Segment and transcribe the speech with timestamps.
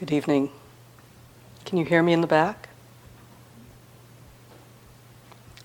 [0.00, 0.48] Good evening.
[1.66, 2.70] Can you hear me in the back?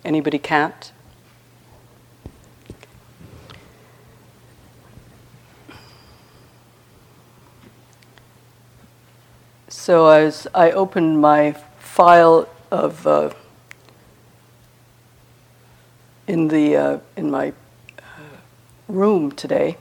[0.04, 0.92] Anybody can't?
[9.70, 13.30] So as I opened my file of uh,
[16.28, 17.54] in the uh, in my
[18.00, 18.02] uh,
[18.90, 19.78] room today,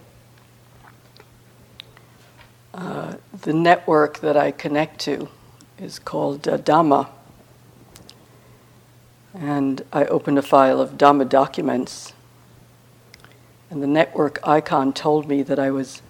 [2.75, 5.29] uh, the network that I connect to
[5.78, 7.09] is called uh, Dhamma.
[9.33, 12.14] And I opened a file of Dhamma documents.
[13.70, 16.02] And the network icon told me that I was,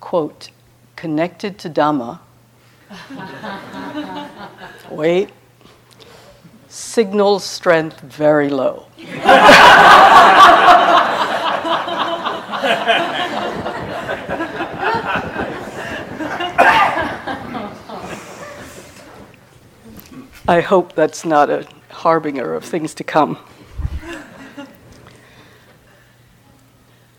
[0.00, 0.50] quote,
[0.94, 2.20] connected to Dhamma.
[4.90, 5.30] Wait.
[6.68, 8.86] Signal strength very low.
[20.48, 23.38] I hope that's not a harbinger of things to come.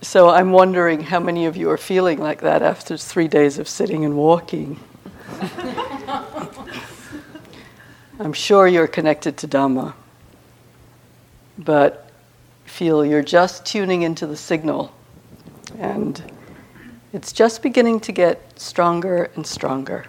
[0.02, 3.66] So I'm wondering how many of you are feeling like that after three days of
[3.66, 4.78] sitting and walking.
[8.20, 9.94] I'm sure you're connected to Dhamma,
[11.56, 12.10] but
[12.66, 14.92] feel you're just tuning into the signal
[15.78, 16.22] and
[17.14, 20.04] it's just beginning to get stronger and stronger.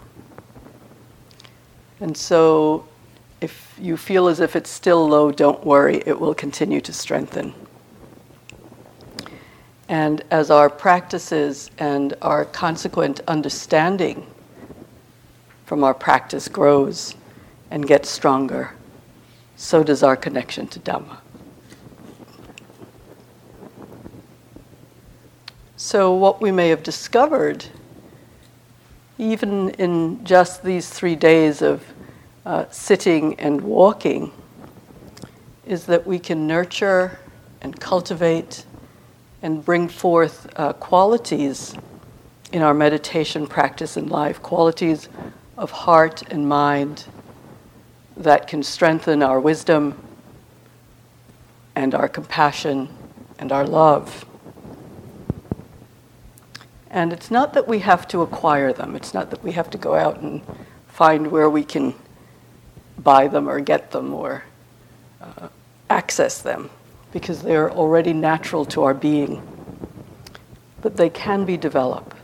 [2.01, 2.85] And so
[3.45, 7.53] if you feel as if it's still low, don't worry, it will continue to strengthen.
[9.87, 14.25] And as our practices and our consequent understanding
[15.67, 17.13] from our practice grows
[17.69, 18.73] and gets stronger,
[19.55, 21.19] so does our connection to Dhamma.
[25.77, 27.63] So, what we may have discovered,
[29.19, 31.83] even in just these three days of
[32.45, 34.31] uh, sitting and walking
[35.65, 37.19] is that we can nurture
[37.61, 38.65] and cultivate
[39.41, 41.75] and bring forth uh, qualities
[42.51, 45.09] in our meditation practice in life, qualities
[45.57, 47.05] of heart and mind
[48.15, 49.99] that can strengthen our wisdom
[51.75, 52.87] and our compassion
[53.39, 54.25] and our love.
[56.89, 59.77] And it's not that we have to acquire them, it's not that we have to
[59.77, 60.41] go out and
[60.87, 61.93] find where we can
[62.97, 64.43] buy them or get them or
[65.21, 65.47] uh,
[65.89, 66.69] access them
[67.11, 69.41] because they're already natural to our being.
[70.81, 72.15] But they can be developed.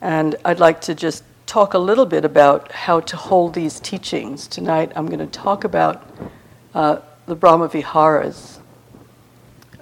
[0.00, 4.46] And I'd like to just talk a little bit about how to hold these teachings.
[4.46, 6.10] Tonight I'm going to talk about
[6.74, 8.58] uh, the Brahma Viharas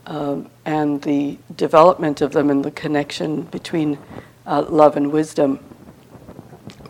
[0.07, 3.99] um, and the development of them and the connection between
[4.47, 5.59] uh, love and wisdom.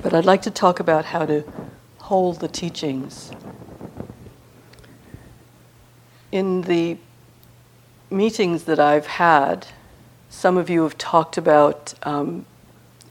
[0.03, 1.45] But I'd like to talk about how to
[2.03, 3.31] hold the teachings.
[6.33, 6.97] In the
[8.11, 9.67] meetings that I've had,
[10.29, 12.45] some of you have talked about um,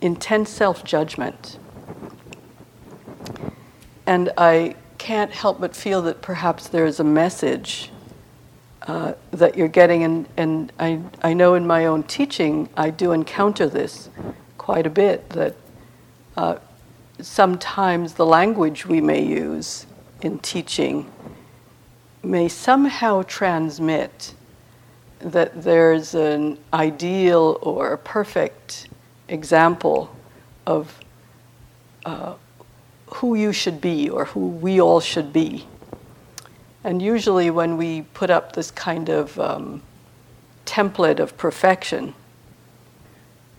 [0.02, 1.58] intense self judgment.
[4.06, 7.92] And I can't help but feel that perhaps there is a message
[8.88, 13.14] uh, that you're getting, and, and I, I know in my own teaching I do
[13.14, 14.10] encounter this
[14.58, 15.56] quite a bit that
[16.36, 16.58] uh,
[17.22, 19.86] sometimes the language we may use
[20.22, 21.12] in teaching
[22.24, 24.34] may somehow transmit
[25.20, 28.90] that there's an ideal or a perfect
[29.28, 30.16] example
[30.66, 31.00] of
[32.06, 32.34] uh,
[33.08, 35.68] who you should be or who we all should be.
[36.84, 39.84] And usually, when we put up this kind of um,
[40.66, 42.16] template of perfection,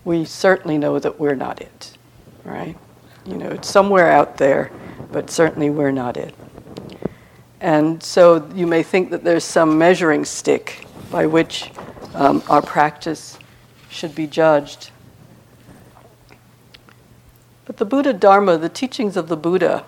[0.03, 1.97] we certainly know that we're not it,
[2.43, 2.75] right?
[3.25, 4.71] You know, it's somewhere out there,
[5.11, 6.35] but certainly we're not it.
[7.61, 11.71] And so you may think that there's some measuring stick by which
[12.13, 13.39] um, our practice
[13.89, 14.89] should be judged.
[17.65, 19.85] But the Buddha Dharma, the teachings of the Buddha,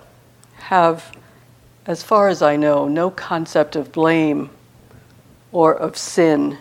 [0.58, 1.16] have,
[1.86, 4.50] as far as I know, no concept of blame
[5.52, 6.58] or of sin,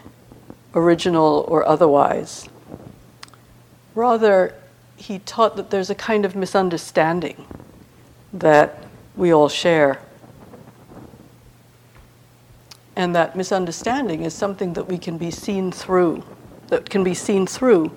[0.75, 2.49] original or otherwise.
[3.95, 4.55] Rather,
[5.05, 7.47] he taught that there's a kind of misunderstanding
[8.33, 8.85] that
[9.15, 9.99] we all share.
[12.97, 16.25] And that misunderstanding is something that we can be seen through,
[16.69, 17.95] that can be seen through,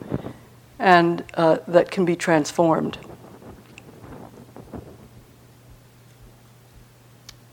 [0.80, 2.98] and uh, that can be transformed.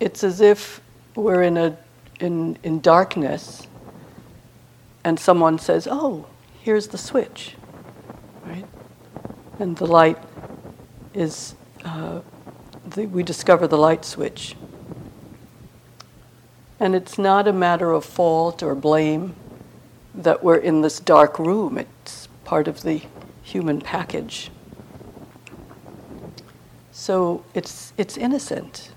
[0.00, 0.80] It's as if
[1.14, 1.76] we're in, a,
[2.18, 3.68] in, in darkness
[5.04, 6.26] and someone says, Oh,
[6.60, 7.54] here's the switch
[9.58, 10.18] and the light
[11.12, 11.54] is
[11.84, 12.20] uh,
[12.86, 14.56] the, we discover the light switch.
[16.80, 19.34] And it's not a matter of fault or blame
[20.14, 23.02] that we're in this dark room, it's part of the
[23.42, 24.50] human package.
[26.92, 28.90] So it's, it's innocent.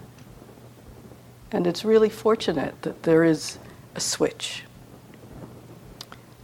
[1.51, 3.57] And it's really fortunate that there is
[3.95, 4.63] a switch.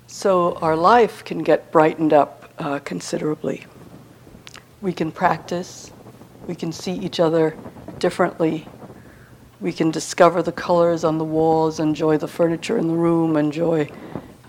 [0.07, 3.65] So our life can get brightened up uh, considerably.
[4.83, 5.91] We can practice,
[6.45, 7.55] we can see each other
[7.99, 8.67] differently,
[9.61, 13.89] we can discover the colors on the walls, enjoy the furniture in the room, enjoy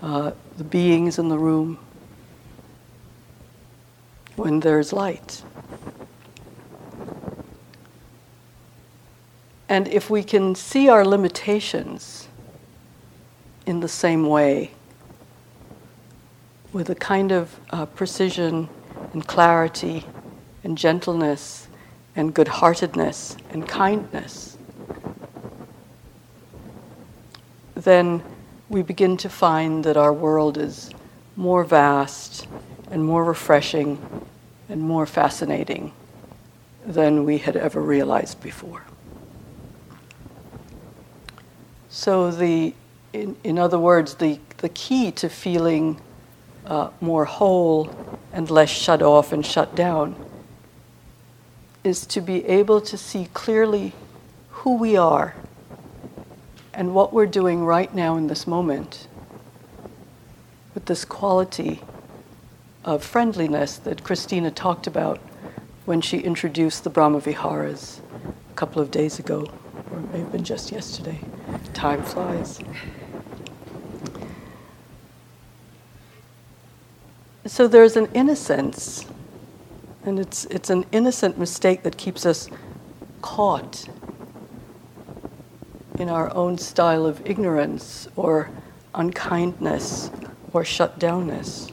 [0.01, 1.79] uh, the beings in the room
[4.35, 5.41] when there's light.
[9.69, 12.27] And if we can see our limitations
[13.65, 14.71] in the same way,
[16.73, 18.67] with a kind of uh, precision
[19.13, 20.03] and clarity
[20.65, 21.67] and gentleness
[22.15, 24.57] and good heartedness and kindness,
[27.75, 28.23] then
[28.67, 30.89] we begin to find that our world is
[31.35, 32.47] more vast
[32.89, 34.01] and more refreshing
[34.67, 35.93] and more fascinating
[36.83, 38.83] than we had ever realized before.
[41.89, 42.73] So, the,
[43.13, 46.01] in, in other words, the, the key to feeling
[46.65, 50.24] uh, more whole and less shut off and shut down
[51.85, 53.93] is to be able to see clearly
[54.49, 55.35] who we are
[56.73, 59.07] and what we're doing right now in this moment
[60.73, 61.79] with this quality
[62.83, 65.19] of friendliness that Christina talked about
[65.85, 67.99] when she introduced the Brahmaviharas
[68.49, 69.47] a couple of days ago,
[69.91, 71.19] or it may have been just yesterday.
[71.73, 72.59] Time flies.
[77.45, 79.05] So there's an innocence,
[80.05, 82.49] and it's, it's an innocent mistake that keeps us
[83.21, 83.87] caught
[85.97, 88.49] in our own style of ignorance or
[88.93, 90.11] unkindness
[90.53, 91.71] or shut downness.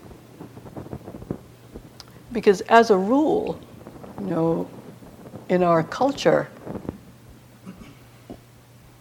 [2.32, 3.60] Because as a rule,
[4.18, 4.70] you know,
[5.50, 6.48] in our culture,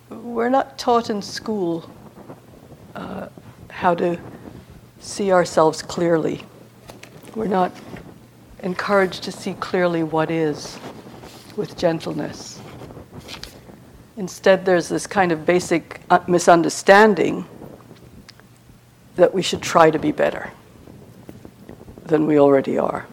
[0.10, 1.89] we're not taught in school
[2.95, 3.30] uh,
[3.69, 4.19] how to
[5.00, 6.44] see ourselves clearly.
[7.36, 7.72] We're not
[8.63, 10.80] encouraged to see clearly what is
[11.56, 12.62] with gentleness.
[14.18, 17.46] Instead, there's this kind of basic uh, misunderstanding
[19.16, 20.52] that we should try to be better
[22.06, 23.06] than we already are.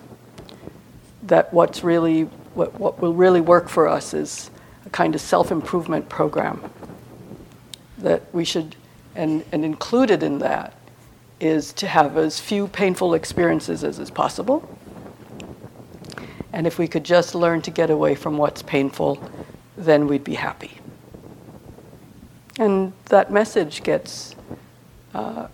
[1.22, 2.22] That what's really,
[2.54, 4.50] what, what will really work for us is
[4.86, 6.62] a kind of self improvement program
[7.98, 8.76] that we should,
[9.14, 10.74] and, and included in that
[11.40, 14.77] is to have as few painful experiences as is possible.
[16.58, 19.22] And if we could just learn to get away from what's painful,
[19.76, 20.72] then we'd be happy.
[22.58, 24.34] And that message gets
[25.14, 25.46] uh,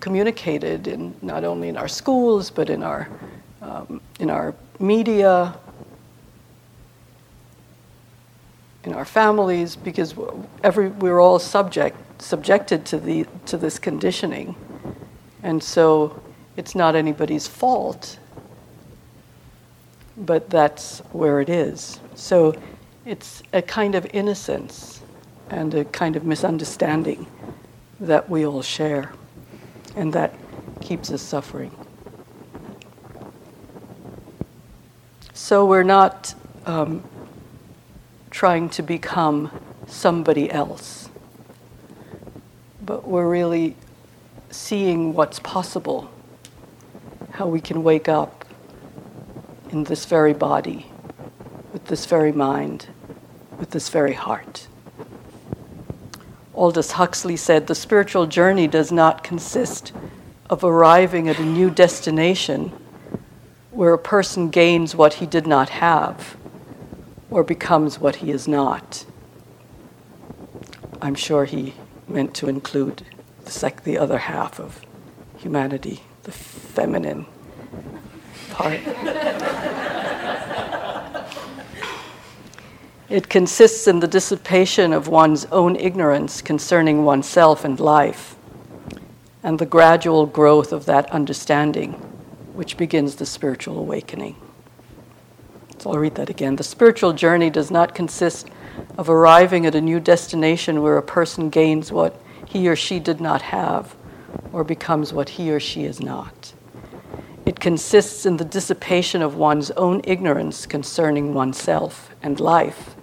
[0.00, 3.06] communicated in not only in our schools, but in our,
[3.60, 5.54] um, in our media,
[8.84, 10.14] in our families because
[10.62, 14.56] every, we're all subject, subjected to, the, to this conditioning.
[15.42, 16.22] And so
[16.56, 18.18] it's not anybody's fault,
[20.16, 22.00] but that's where it is.
[22.14, 22.54] So
[23.04, 25.02] it's a kind of innocence
[25.50, 27.26] and a kind of misunderstanding
[28.00, 29.12] that we all share,
[29.96, 30.34] and that
[30.80, 31.70] keeps us suffering.
[35.32, 36.34] So we're not
[36.66, 37.02] um,
[38.30, 39.50] trying to become
[39.86, 41.08] somebody else.
[42.84, 43.76] But we're really
[44.50, 46.10] seeing what's possible,
[47.32, 48.43] how we can wake up
[49.74, 50.86] in this very body,
[51.72, 52.86] with this very mind,
[53.58, 54.68] with this very heart.
[56.54, 59.92] Aldous Huxley said the spiritual journey does not consist
[60.48, 62.72] of arriving at a new destination
[63.72, 66.36] where a person gains what he did not have
[67.28, 69.04] or becomes what he is not.
[71.02, 71.74] I'm sure he
[72.06, 73.02] meant to include
[73.44, 74.80] the, sec- the other half of
[75.36, 77.26] humanity, the feminine
[78.54, 78.80] part.
[83.08, 88.36] it consists in the dissipation of one's own ignorance concerning oneself and life,
[89.42, 91.92] and the gradual growth of that understanding,
[92.54, 94.36] which begins the spiritual awakening.
[95.78, 96.56] So I'll read that again.
[96.56, 98.48] The spiritual journey does not consist
[98.96, 103.20] of arriving at a new destination where a person gains what he or she did
[103.20, 103.94] not have
[104.52, 106.54] or becomes what he or she is not.
[107.46, 112.96] It consists in the dissipation of one's own ignorance concerning oneself and life,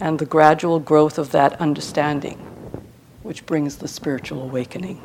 [0.00, 2.38] and the gradual growth of that understanding,
[3.24, 5.00] which brings the spiritual awakening.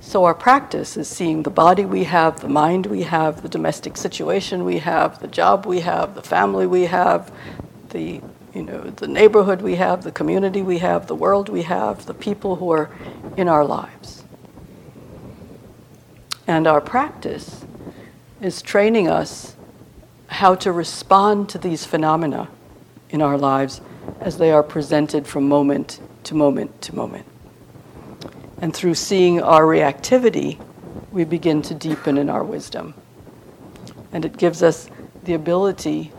[0.00, 3.96] So, our practice is seeing the body we have, the mind we have, the domestic
[3.96, 7.30] situation we have, the job we have, the family we have,
[7.90, 8.22] the
[8.54, 12.14] you know, the neighborhood we have, the community we have, the world we have, the
[12.14, 12.88] people who are
[13.36, 14.24] in our lives.
[16.46, 17.64] And our practice
[18.40, 19.56] is training us
[20.28, 22.48] how to respond to these phenomena
[23.10, 23.80] in our lives
[24.20, 27.26] as they are presented from moment to moment to moment.
[28.60, 30.58] And through seeing our reactivity,
[31.10, 32.94] we begin to deepen in our wisdom.
[34.12, 34.88] And it gives us
[35.24, 36.12] the ability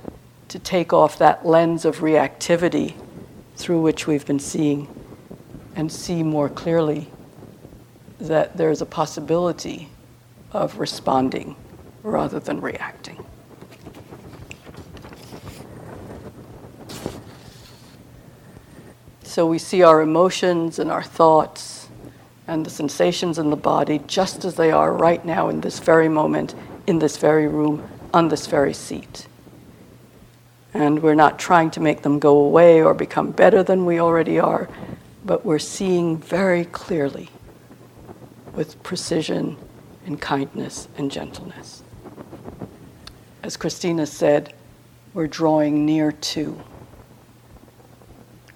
[0.50, 2.94] to take off that lens of reactivity
[3.56, 4.88] through which we've been seeing
[5.76, 7.08] and see more clearly
[8.20, 9.90] that there's a possibility
[10.52, 11.56] of responding
[12.04, 13.26] rather than reacting.
[19.24, 21.90] So we see our emotions and our thoughts
[22.48, 26.10] and the sensations in the body just as they are right now in this very
[26.10, 26.56] moment,
[26.88, 29.28] in this very room, on this very seat.
[30.74, 34.40] And we're not trying to make them go away or become better than we already
[34.40, 34.70] are,
[35.26, 37.30] but we're seeing very clearly
[38.54, 39.58] with precision
[40.08, 41.84] and kindness and gentleness.
[43.44, 44.54] As Christina said,
[45.14, 46.60] we're drawing near to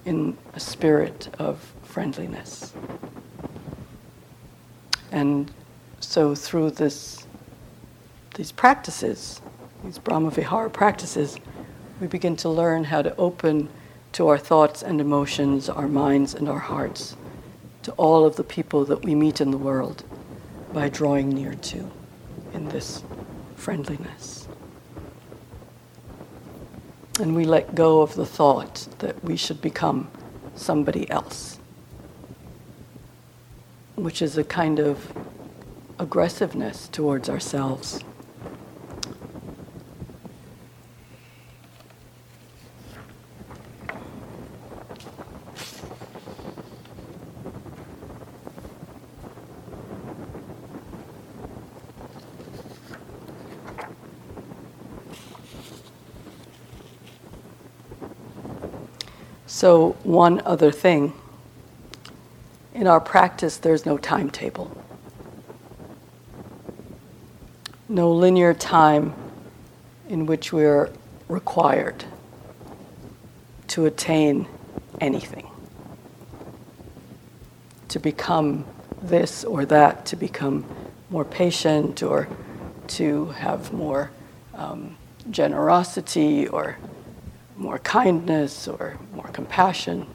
[0.06, 2.74] in a spirit of friendliness.
[5.12, 5.52] And
[6.00, 7.28] so through this,
[8.36, 9.42] these practices,
[9.84, 11.38] these Brahmavihara practices,
[12.00, 13.70] we begin to learn how to open
[14.14, 17.16] to our thoughts and emotions, our minds and our hearts,
[17.84, 20.04] to all of the people that we meet in the world
[20.74, 21.90] by drawing near to
[22.54, 23.04] in this
[23.56, 24.48] friendliness.
[27.20, 30.10] And we let go of the thought that we should become
[30.56, 31.60] somebody else,
[33.96, 35.12] which is a kind of
[36.00, 38.00] aggressiveness towards ourselves.
[59.62, 61.14] So, one other thing.
[62.74, 64.76] In our practice, there's no timetable,
[67.88, 69.14] no linear time
[70.10, 70.90] in which we're
[71.28, 72.06] required
[73.68, 74.48] to attain
[75.00, 75.48] anything,
[77.90, 78.66] to become
[79.00, 80.66] this or that, to become
[81.12, 82.28] more patient or
[82.88, 84.10] to have more
[84.56, 84.98] um,
[85.30, 86.78] generosity or
[87.58, 88.98] more kindness or
[89.32, 90.08] compassion.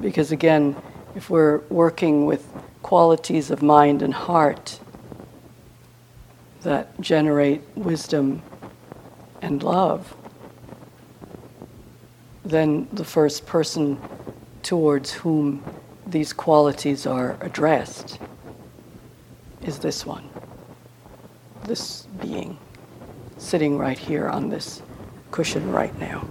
[0.00, 0.76] Because again,
[1.14, 2.46] if we're working with
[2.82, 4.78] qualities of mind and heart
[6.62, 8.42] that generate wisdom
[9.40, 10.14] and love,
[12.44, 14.00] then the first person
[14.62, 15.64] towards whom
[16.06, 18.18] these qualities are addressed
[19.62, 20.28] is this one,
[21.66, 22.58] this being
[23.38, 24.82] sitting right here on this
[25.32, 26.28] cushion right now.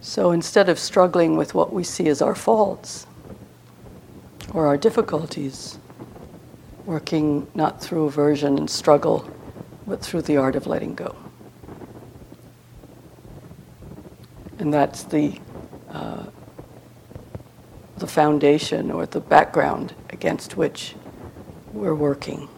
[0.00, 3.04] So instead of struggling with what we see as our faults
[4.54, 5.78] or our difficulties,
[6.86, 9.28] working not through aversion and struggle,
[9.86, 11.14] but through the art of letting go.
[14.60, 15.38] And that's the,
[15.90, 16.24] uh,
[17.98, 20.94] the foundation or the background against which
[21.72, 22.48] we're working.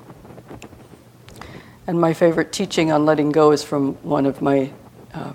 [1.86, 4.70] And my favorite teaching on letting go is from one of my
[5.14, 5.32] uh,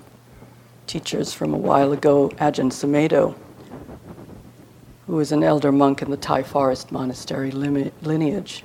[0.86, 3.34] teachers from a while ago, Ajahn Sumedho,
[5.12, 8.64] who was an elder monk in the Thai forest monastery lineage.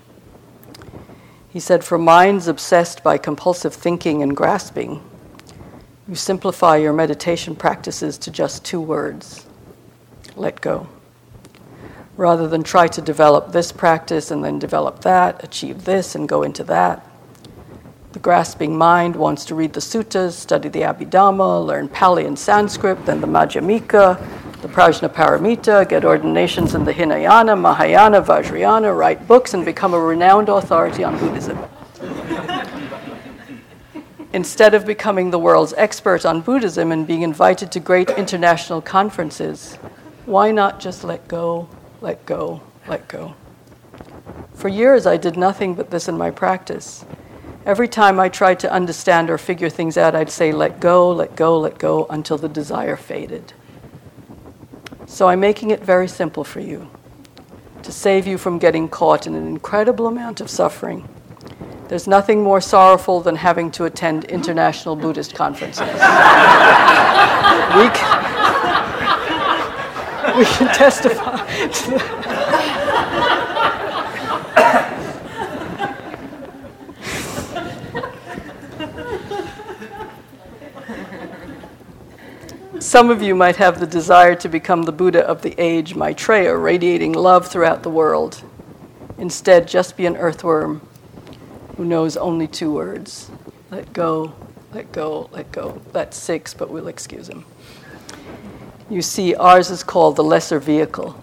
[1.49, 5.03] He said, For minds obsessed by compulsive thinking and grasping,
[6.07, 9.45] you simplify your meditation practices to just two words
[10.37, 10.87] let go.
[12.15, 16.43] Rather than try to develop this practice and then develop that, achieve this and go
[16.43, 17.05] into that,
[18.13, 23.05] The grasping mind wants to read the suttas, study the Abhidhamma, learn Pali and Sanskrit,
[23.05, 24.17] then the Madhyamika,
[24.61, 30.49] the Prajnaparamita, get ordinations in the Hinayana, Mahayana, Vajrayana, write books, and become a renowned
[30.49, 31.57] authority on Buddhism.
[34.33, 39.75] Instead of becoming the world's expert on Buddhism and being invited to great international conferences,
[40.25, 41.69] why not just let go,
[42.01, 43.35] let go, let go?
[44.53, 47.05] For years, I did nothing but this in my practice.
[47.65, 51.35] Every time I tried to understand or figure things out, I'd say, let go, let
[51.35, 53.53] go, let go, until the desire faded.
[55.07, 56.91] So I'm making it very simple for you
[57.81, 61.07] to save you from getting caught in an incredible amount of suffering.
[61.87, 65.87] There's nothing more sorrowful than having to attend international Buddhist conferences.
[65.87, 65.87] we,
[67.95, 68.19] can,
[70.37, 71.47] we can testify
[82.87, 86.55] Some of you might have the desire to become the Buddha of the age, Maitreya,
[86.55, 88.41] radiating love throughout the world.
[89.17, 90.79] Instead, just be an earthworm
[91.75, 93.29] who knows only two words
[93.71, 94.33] let go,
[94.71, 95.81] let go, let go.
[95.91, 97.43] That's six, but we'll excuse him.
[98.89, 101.21] You see, ours is called the lesser vehicle,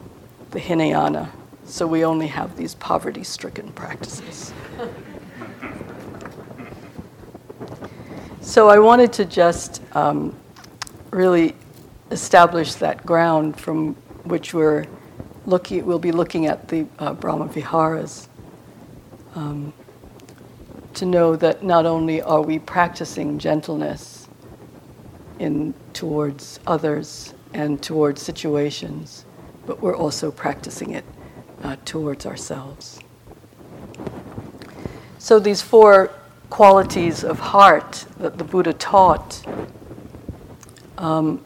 [0.50, 1.30] the Hinayana,
[1.64, 4.52] so we only have these poverty stricken practices.
[8.42, 10.37] so I wanted to just um,
[11.14, 11.54] really
[12.11, 13.94] establish that ground from
[14.25, 14.85] which we're
[15.47, 18.28] looking, we'll be looking at the uh, Brahma Viharas.
[19.35, 19.73] Um,
[20.94, 24.28] to know that not only are we practicing gentleness
[25.40, 29.25] in towards others and towards situations,
[29.66, 31.04] but we're also practicing it
[31.64, 33.00] uh, towards ourselves.
[35.18, 36.11] So these four
[36.50, 39.42] qualities of heart that the Buddha taught
[40.98, 41.42] um,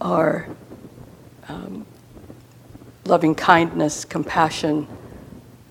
[0.00, 0.48] are
[1.48, 1.86] um,
[3.04, 4.86] loving kindness, compassion,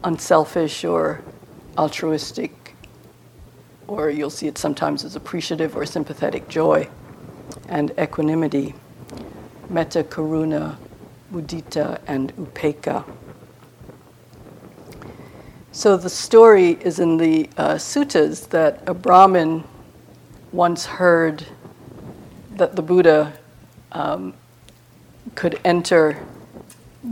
[0.03, 1.21] unselfish or
[1.77, 2.75] altruistic,
[3.87, 6.87] or you'll see it sometimes as appreciative or sympathetic joy,
[7.69, 8.73] and equanimity,
[9.69, 10.75] metta, karuna,
[11.31, 13.03] mudita, and upekkha.
[15.71, 19.63] So the story is in the uh, suttas that a Brahmin
[20.51, 21.45] once heard
[22.51, 23.33] that the Buddha
[23.91, 24.33] um,
[25.35, 26.17] could enter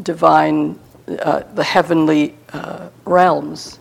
[0.03, 3.79] divine, uh, the heavenly uh, realms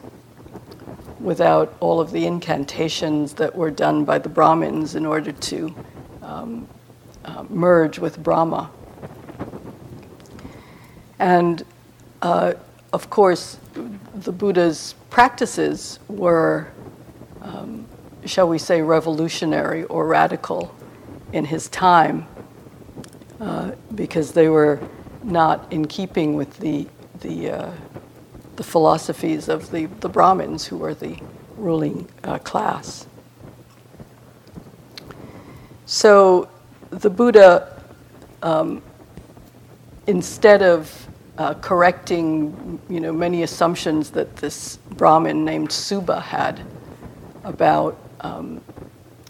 [1.20, 5.74] without all of the incantations that were done by the Brahmins in order to
[6.22, 6.68] um,
[7.24, 8.70] uh, merge with Brahma.
[11.18, 11.64] And
[12.20, 12.54] uh,
[12.92, 13.58] of course,
[14.14, 16.68] the Buddha's practices were
[17.40, 17.86] um,
[18.26, 20.74] shall we say, revolutionary or radical
[21.32, 22.26] in his time
[23.40, 24.80] uh, because they were
[25.22, 26.86] not in keeping with the,
[27.20, 27.70] the, uh,
[28.56, 31.18] the philosophies of the, the Brahmins, who were the
[31.56, 33.06] ruling uh, class.
[35.86, 36.48] So
[36.90, 37.82] the Buddha,
[38.42, 38.82] um,
[40.06, 46.60] instead of uh, correcting you know, many assumptions that this Brahmin named Subha had
[47.42, 48.60] about um,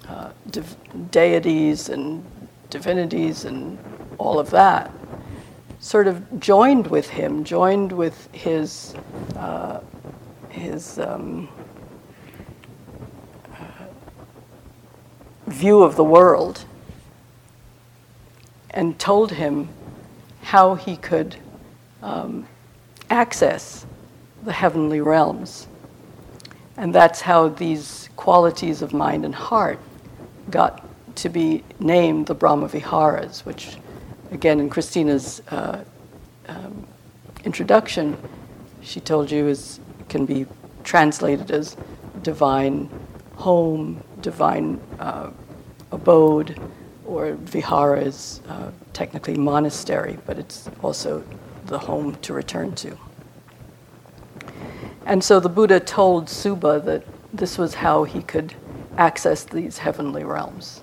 [0.09, 0.77] uh, div-
[1.11, 2.25] deities and
[2.71, 3.79] divinities and
[4.19, 4.91] all of that,
[5.81, 8.95] sort of joined with him, joined with his
[9.37, 9.81] uh,
[10.49, 11.49] his um,
[13.53, 13.85] uh,
[15.47, 16.65] view of the world,
[18.71, 19.69] and told him
[20.43, 21.35] how he could
[22.03, 22.47] um,
[23.11, 23.85] access
[24.45, 25.67] the heavenly realms.
[26.77, 29.79] And that's how these qualities of mind and heart
[30.51, 33.77] got to be named the Brahma Viharas, which,
[34.33, 35.85] again, in Christina's uh,
[36.49, 36.87] um,
[37.45, 38.17] introduction,
[38.83, 40.47] she told you is can be
[40.83, 41.77] translated as
[42.23, 42.89] divine
[43.37, 45.31] home, divine uh,
[45.93, 46.61] abode,
[47.07, 51.25] or vihara is uh, technically monastery, but it's also
[51.67, 52.97] the home to return to.
[55.07, 58.55] And so the Buddha told Subha that this was how he could
[58.97, 60.83] access these heavenly realms,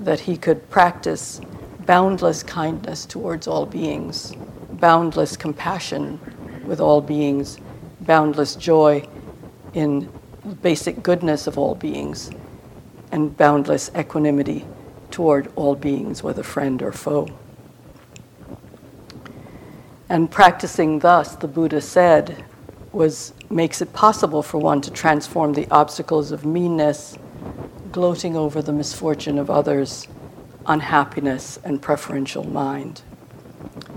[0.00, 1.40] that he could practice
[1.86, 4.34] boundless kindness towards all beings,
[4.72, 6.20] boundless compassion
[6.66, 7.58] with all beings,
[8.02, 9.06] boundless joy
[9.72, 10.10] in
[10.44, 12.30] the basic goodness of all beings,
[13.12, 14.66] and boundless equanimity
[15.10, 17.28] toward all beings, whether friend or foe.
[20.08, 22.44] And practicing thus, the Buddha said,
[22.92, 27.16] was makes it possible for one to transform the obstacles of meanness,
[27.92, 30.08] gloating over the misfortune of others,
[30.66, 33.02] unhappiness, and preferential mind.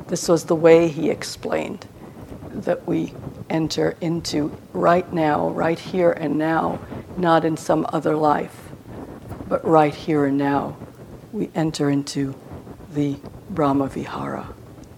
[0.08, 1.88] This was the way he explained
[2.50, 3.14] that we
[3.50, 6.80] enter into right now, right here and now,
[7.18, 8.70] not in some other life,
[9.48, 10.78] but right here and now.
[11.32, 12.36] We enter into
[12.94, 13.18] the
[13.50, 14.54] Brahma Vihara,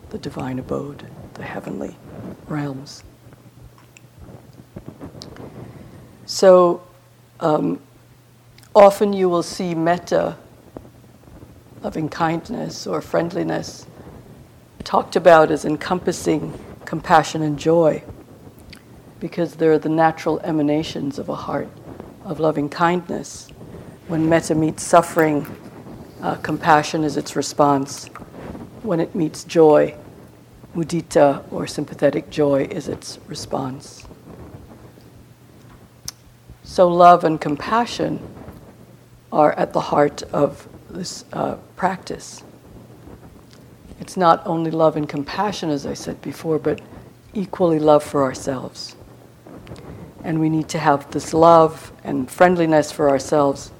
[0.09, 1.95] the divine abode, the heavenly
[2.47, 3.03] realms.
[6.25, 6.81] So
[7.39, 7.79] um,
[8.73, 10.37] often you will see metta,
[11.81, 13.85] loving kindness or friendliness,
[14.83, 18.03] talked about as encompassing compassion and joy
[19.19, 21.69] because they're the natural emanations of a heart
[22.23, 23.47] of loving kindness.
[24.07, 25.45] When metta meets suffering,
[26.21, 28.07] uh, compassion is its response.
[28.83, 29.95] When it meets joy,
[30.75, 34.04] mudita or sympathetic joy is its response.
[36.75, 38.19] So, love and compassion
[39.31, 42.43] are at the heart of this uh, practice.
[44.01, 46.81] It's not only love and compassion, as I said before, but
[47.33, 48.97] equally love for ourselves.
[50.25, 53.71] And we need to have this love and friendliness for ourselves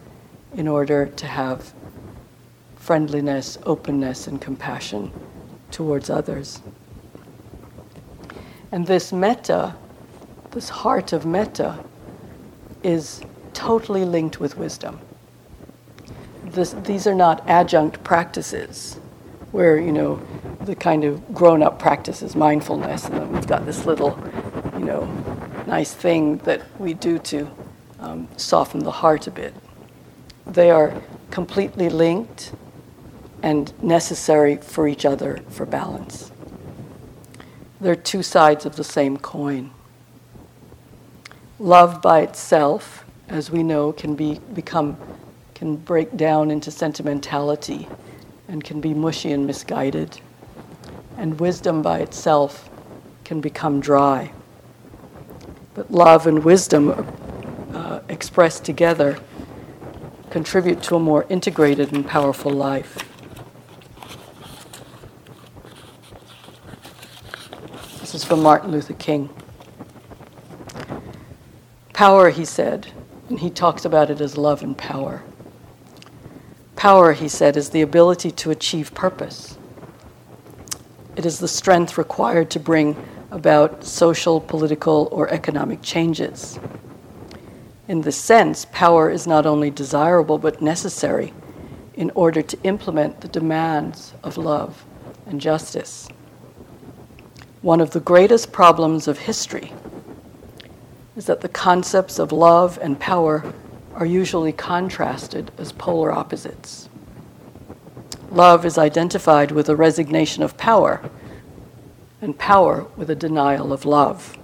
[0.53, 1.73] in order to have
[2.77, 5.11] friendliness, openness, and compassion
[5.69, 6.61] towards others.
[8.71, 9.75] And this metta,
[10.51, 11.83] this heart of metta,
[12.85, 13.21] is
[13.53, 14.99] totally linked with wisdom.
[16.43, 18.99] This, these are not adjunct practices
[19.51, 20.21] where, you know,
[20.61, 24.19] the kind of grown up practices, mindfulness, and then we've got this little,
[24.73, 25.05] you know,
[25.65, 27.49] nice thing that we do to
[27.99, 29.53] um, soften the heart a bit.
[30.45, 30.93] They are
[31.31, 32.53] completely linked
[33.41, 36.31] and necessary for each other for balance.
[37.81, 39.71] They're two sides of the same coin.
[41.59, 44.97] Love by itself, as we know, can be become
[45.53, 47.87] can break down into sentimentality
[48.49, 50.19] and can be mushy and misguided.
[51.17, 52.69] And wisdom by itself
[53.23, 54.33] can become dry.
[55.73, 56.89] But love and wisdom
[57.73, 59.17] uh, expressed together
[60.29, 62.97] contribute to a more integrated and powerful life.
[68.01, 69.29] This is from Martin Luther King.
[71.95, 72.87] Power, he said,
[73.29, 75.23] and he talks about it as love and power.
[76.75, 79.57] Power, he said, is the ability to achieve purpose.
[81.15, 82.97] It is the strength required to bring
[83.31, 86.59] about social, political, or economic changes.
[87.87, 91.31] In this sense, power is not only desirable but necessary
[91.93, 94.83] in order to implement the demands of love
[95.25, 96.09] and justice.
[97.61, 99.71] One of the greatest problems of history
[101.15, 103.53] is that the concepts of love and power
[103.93, 106.89] are usually contrasted as polar opposites.
[108.29, 111.09] Love is identified with a resignation of power,
[112.21, 114.37] and power with a denial of love.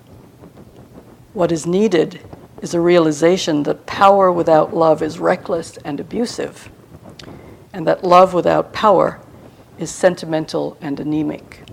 [1.33, 2.21] What is needed
[2.61, 6.71] is a realization that power without love is reckless and abusive,
[7.73, 9.19] and that love without power
[9.77, 11.63] is sentimental and anemic.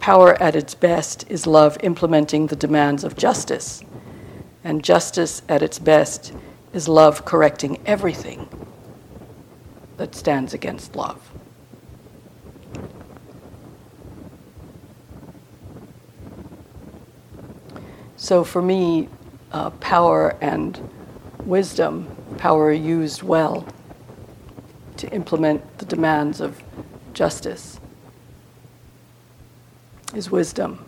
[0.00, 3.84] Power at its best is love implementing the demands of justice,
[4.64, 6.32] and justice at its best
[6.72, 8.48] is love correcting everything
[9.98, 11.30] that stands against love.
[18.16, 19.08] So for me,
[19.52, 20.88] uh, power and
[21.44, 22.08] wisdom,
[22.38, 23.66] power used well
[24.96, 26.62] to implement the demands of
[27.12, 27.79] justice,
[30.14, 30.84] is wisdom.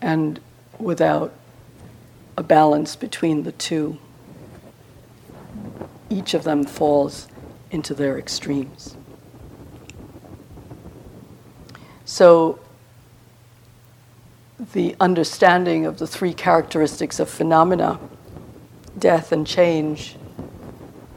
[0.00, 0.40] And
[0.78, 1.32] without
[2.36, 3.98] a balance between the two,
[6.10, 7.28] each of them falls
[7.70, 8.96] into their extremes.
[12.04, 12.58] So,
[14.72, 18.00] the understanding of the three characteristics of phenomena
[18.98, 20.16] death and change,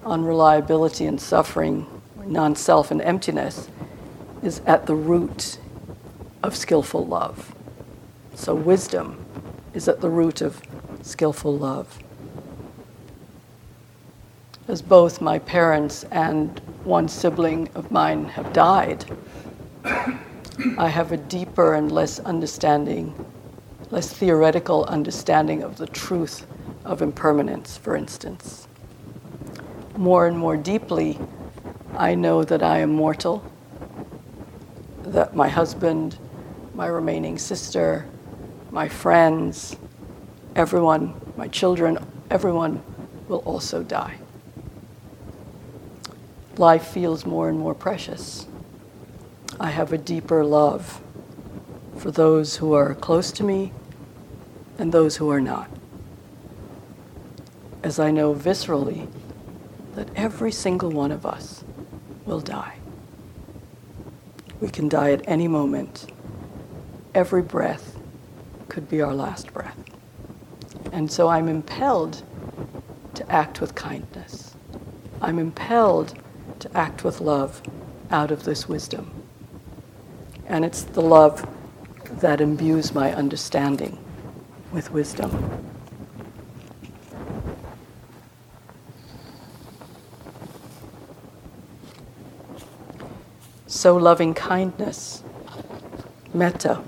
[0.05, 1.87] unreliability and suffering,
[2.25, 3.69] non self and emptiness
[4.41, 5.59] is at the root
[6.43, 7.55] of skillful love.
[8.35, 9.23] So, wisdom
[9.73, 10.61] is at the root of
[11.01, 11.99] skillful love.
[14.67, 19.05] As both my parents and one sibling of mine have died,
[20.77, 23.13] I have a deeper and less understanding,
[23.89, 26.45] less theoretical understanding of the truth
[26.85, 28.67] of impermanence, for instance.
[29.97, 31.19] More and more deeply,
[31.97, 33.43] I know that I am mortal
[35.03, 36.17] that my husband
[36.73, 38.05] my remaining sister,
[38.71, 39.75] my friends,
[40.55, 41.97] everyone, my children,
[42.29, 42.81] everyone
[43.27, 44.17] will also die.
[46.57, 48.47] Life feels more and more precious.
[49.59, 51.01] I have a deeper love
[51.97, 53.73] for those who are close to me
[54.77, 55.69] and those who are not.
[57.83, 59.09] As I know viscerally
[59.95, 61.63] that every single one of us
[62.25, 62.80] will die.
[64.61, 66.11] We can die at any moment.
[67.15, 67.97] Every breath
[68.69, 69.77] could be our last breath.
[70.93, 72.23] And so I'm impelled
[73.15, 74.55] to act with kindness.
[75.19, 76.13] I'm impelled
[76.59, 77.61] to act with love
[78.11, 79.11] out of this wisdom.
[80.45, 81.47] And it's the love
[82.19, 83.97] that imbues my understanding
[84.71, 85.70] with wisdom.
[93.81, 95.23] So, loving kindness,
[96.35, 96.83] metta.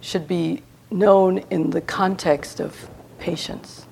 [0.00, 3.88] Should be known in the context of patience.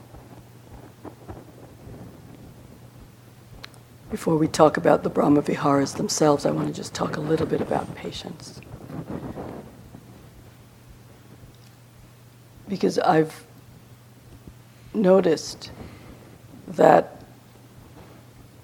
[4.09, 7.45] Before we talk about the Brahma Viharas themselves, I want to just talk a little
[7.45, 8.61] bit about patience.
[12.69, 13.45] Because I've
[14.97, 15.71] noticed
[16.67, 17.23] that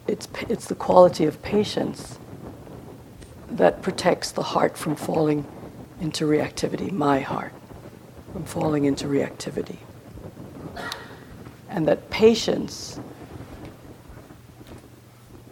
[0.09, 2.19] it's, it's the quality of patience
[3.49, 5.47] that protects the heart from falling
[6.01, 7.53] into reactivity, my heart,
[8.33, 9.77] from falling into reactivity.
[11.69, 12.99] And that patience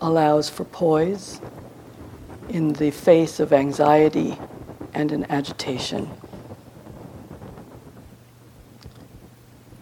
[0.00, 1.40] allows for poise
[2.48, 4.36] in the face of anxiety
[4.92, 6.10] and in agitation.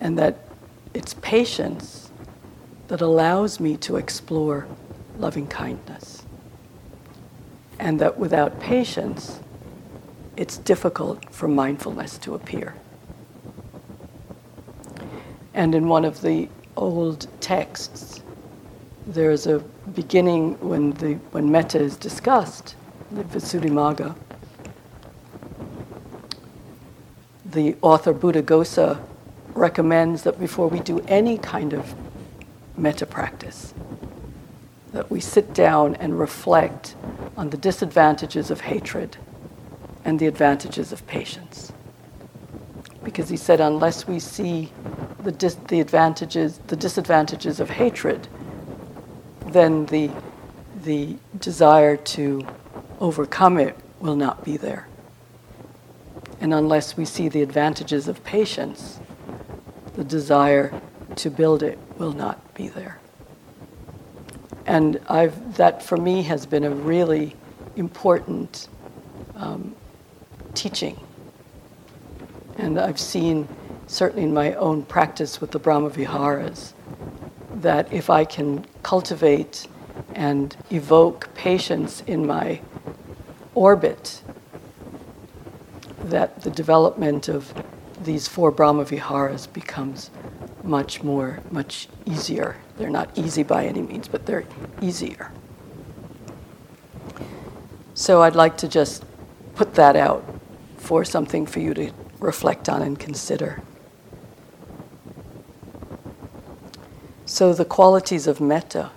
[0.00, 0.47] And that
[0.98, 2.10] it's patience
[2.88, 4.66] that allows me to explore
[5.16, 6.24] loving kindness.
[7.78, 9.38] And that without patience,
[10.36, 12.74] it's difficult for mindfulness to appear.
[15.54, 18.20] And in one of the old texts,
[19.06, 19.60] there's a
[19.94, 22.74] beginning when, the, when metta is discussed,
[23.12, 24.16] the Visuddhimagga.
[27.44, 29.00] The author Buddhaghosa
[29.58, 31.94] recommends that before we do any kind of
[32.76, 33.74] metta practice,
[34.92, 36.94] that we sit down and reflect
[37.36, 39.16] on the disadvantages of hatred
[40.04, 41.72] and the advantages of patience.
[43.04, 44.72] Because he said, unless we see
[45.22, 48.28] the, dis- the advantages, the disadvantages of hatred,
[49.46, 50.10] then the,
[50.84, 52.46] the desire to
[53.00, 54.88] overcome it will not be there.
[56.40, 59.00] And unless we see the advantages of patience,
[59.98, 60.80] the desire
[61.16, 63.00] to build it will not be there.
[64.64, 67.34] And I've, that for me has been a really
[67.74, 68.68] important
[69.34, 69.74] um,
[70.54, 71.00] teaching.
[72.58, 73.48] And I've seen,
[73.88, 76.74] certainly in my own practice with the Brahma Viharas,
[77.54, 79.66] that if I can cultivate
[80.14, 82.60] and evoke patience in my
[83.56, 84.22] orbit,
[86.04, 87.52] that the development of
[88.04, 90.10] these four Brahma Viharas becomes
[90.62, 92.56] much more, much easier.
[92.76, 94.44] They're not easy by any means, but they're
[94.80, 95.32] easier.
[97.94, 99.04] So I'd like to just
[99.54, 100.24] put that out
[100.76, 103.62] for something for you to reflect on and consider.
[107.26, 108.90] So, the qualities of metta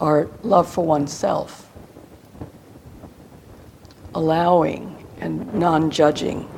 [0.00, 1.70] are love for oneself,
[4.14, 6.48] allowing and non judging,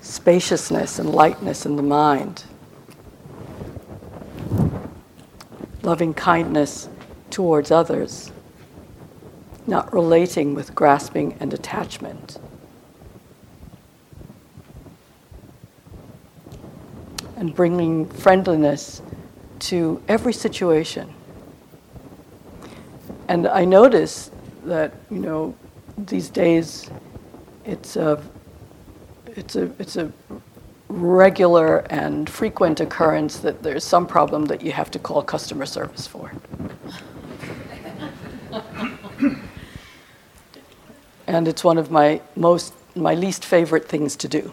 [0.00, 2.44] spaciousness and lightness in the mind,
[5.82, 6.88] loving kindness
[7.30, 8.32] towards others,
[9.66, 12.38] not relating with grasping and attachment.
[17.36, 19.02] and bringing friendliness
[19.58, 21.12] to every situation.
[23.28, 24.30] And I notice
[24.64, 25.54] that, you know,
[25.98, 26.90] these days
[27.66, 28.22] it's a,
[29.26, 30.12] it's a, it's a
[30.88, 36.06] regular and frequent occurrence that there's some problem that you have to call customer service
[36.06, 36.32] for.
[41.26, 44.52] and it's one of my most, my least favorite things to do.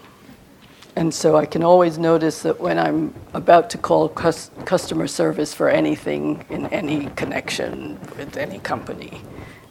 [0.95, 5.54] And so I can always notice that when I'm about to call cus- customer service
[5.54, 9.21] for anything in any connection with any company,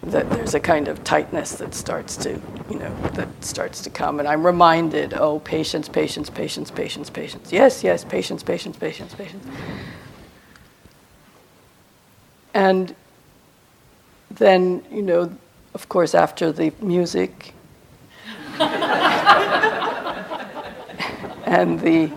[0.02, 2.30] that there's a kind of tightness that starts to,
[2.68, 4.18] you know, that starts to come.
[4.18, 7.52] And I'm reminded, oh, patience, patience, patience, patience, patience.
[7.52, 9.46] Yes, yes, patience, patience, patience, patience.
[12.52, 12.94] And
[14.30, 15.32] then, you know,
[15.74, 17.54] of course, after the music
[21.46, 22.10] and the,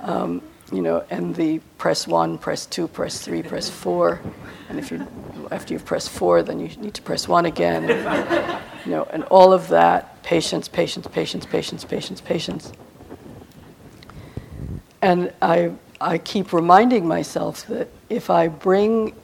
[0.00, 0.42] um,
[0.72, 4.20] you know, and the press one, press two, press three, press four,
[4.68, 5.06] and if you,
[5.50, 9.24] after you've pressed four, then you need to press one again, and, you know, and
[9.24, 12.72] all of that, patience, patience, patience, patience, patience, patience.
[15.02, 19.14] And I, I keep reminding myself that if I bring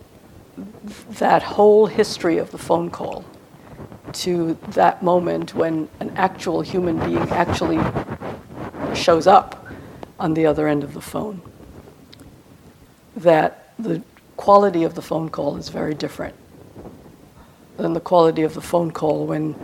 [1.13, 3.25] that whole history of the phone call
[4.13, 7.79] to that moment when an actual human being actually
[8.95, 9.58] shows up
[10.18, 11.40] on the other end of the phone,
[13.16, 14.02] that the
[14.37, 16.35] quality of the phone call is very different
[17.76, 19.54] than the quality of the phone call when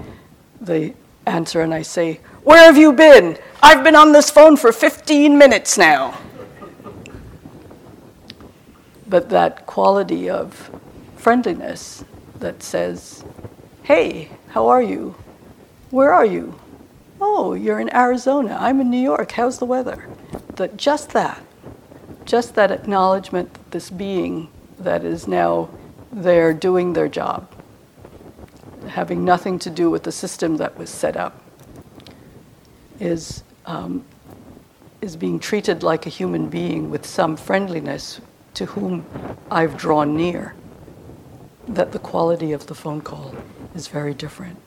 [0.60, 0.94] they
[1.26, 3.38] answer and I say, Where have you been?
[3.62, 6.18] I've been on this phone for 15 minutes now.
[9.06, 10.70] But that quality of
[11.16, 12.04] friendliness
[12.38, 13.24] that says,
[13.82, 15.14] Hey, how are you?
[15.90, 16.58] Where are you?
[17.20, 18.56] Oh, you're in Arizona.
[18.60, 19.32] I'm in New York.
[19.32, 20.08] How's the weather?
[20.56, 21.42] That just that,
[22.24, 25.68] just that acknowledgement that this being that is now
[26.12, 27.50] there doing their job,
[28.88, 31.40] having nothing to do with the system that was set up,
[33.00, 34.04] is, um,
[35.00, 38.20] is being treated like a human being with some friendliness
[38.54, 39.04] to whom
[39.50, 40.54] I've drawn near
[41.66, 43.34] that the quality of the phone call
[43.74, 44.58] is very different.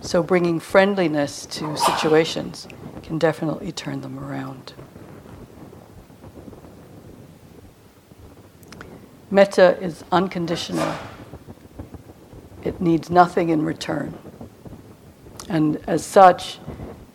[0.00, 2.68] So, bringing friendliness to situations
[3.02, 4.72] can definitely turn them around.
[9.30, 10.94] Metta is unconditional,
[12.62, 14.16] it needs nothing in return.
[15.48, 16.58] And as such,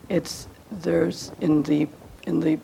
[0.10, 1.88] it's, there's in the,
[2.26, 2.60] in the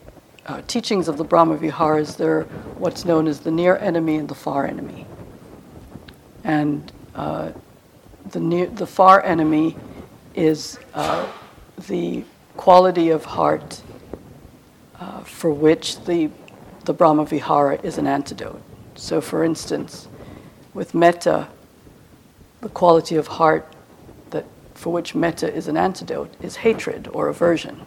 [0.45, 2.43] uh, teachings of the Brahma Viharas, there are
[2.77, 5.05] what's known as the near enemy and the far enemy
[6.43, 7.51] and uh,
[8.31, 9.75] the, near, the far enemy
[10.35, 11.27] is uh,
[11.87, 12.23] the
[12.59, 13.81] quality of heart
[14.99, 16.29] uh, for which the,
[16.83, 18.61] the Brahma Vihara is an antidote.
[18.95, 20.09] So, for instance,
[20.73, 21.47] with metta,
[22.59, 23.65] the quality of heart
[24.31, 27.79] that for which metta is an antidote is hatred or aversion.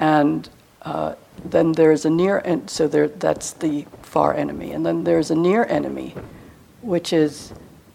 [0.00, 0.48] And
[0.82, 4.72] uh, then there's a near, and so there, that's the far enemy.
[4.72, 6.16] And then there's a near enemy,
[6.82, 7.52] which is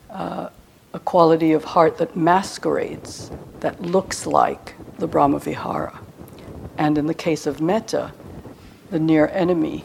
[0.09, 0.51] uh,
[0.93, 5.97] a quality of heart that masquerades, that looks like the Brahmavihara.
[6.78, 8.13] And in the case of metta,
[8.89, 9.84] the near enemy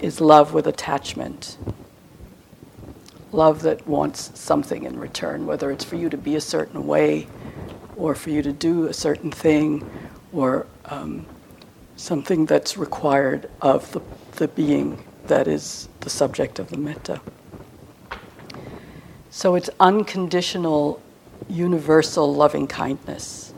[0.00, 1.56] is love with attachment.
[3.30, 7.26] Love that wants something in return, whether it's for you to be a certain way,
[7.96, 9.88] or for you to do a certain thing,
[10.32, 11.24] or um,
[11.96, 14.00] something that's required of the,
[14.32, 17.20] the being that is the subject of the metta.
[19.34, 21.00] So it's unconditional,
[21.48, 23.54] universal loving kindness.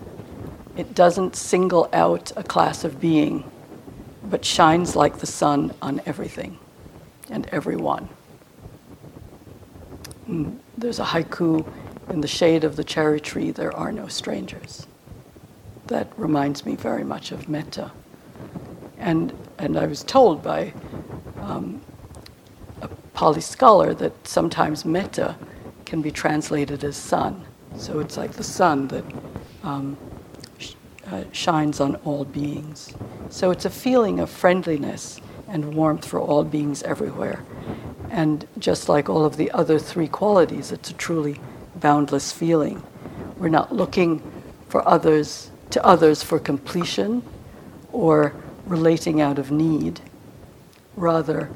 [0.77, 3.51] It doesn't single out a class of being,
[4.23, 6.61] but shines like the sun on everything
[7.29, 8.09] and everyone.
[10.29, 11.67] And mm, there's a haiku
[12.09, 14.87] in the shade of the cherry tree, there are no strangers.
[15.89, 17.91] That reminds me very much of metta.
[18.97, 20.73] And, and I was told by
[21.41, 21.81] um,
[22.81, 25.35] a Pali scholar that sometimes metta
[25.85, 27.45] can be translated as sun.
[27.77, 29.05] So it's like the sun that
[29.63, 29.97] um,
[30.59, 30.75] sh-
[31.11, 32.95] uh, shines on all beings.
[33.31, 37.45] So it's a feeling of friendliness and warmth for all beings everywhere.
[38.11, 41.41] And just like all of the other three qualities, it's a truly
[41.77, 42.83] boundless feeling.
[43.37, 44.23] We're not looking
[44.69, 47.23] for others to others for completion
[47.93, 48.35] or
[48.67, 50.01] relating out of need.
[50.97, 51.51] Rather,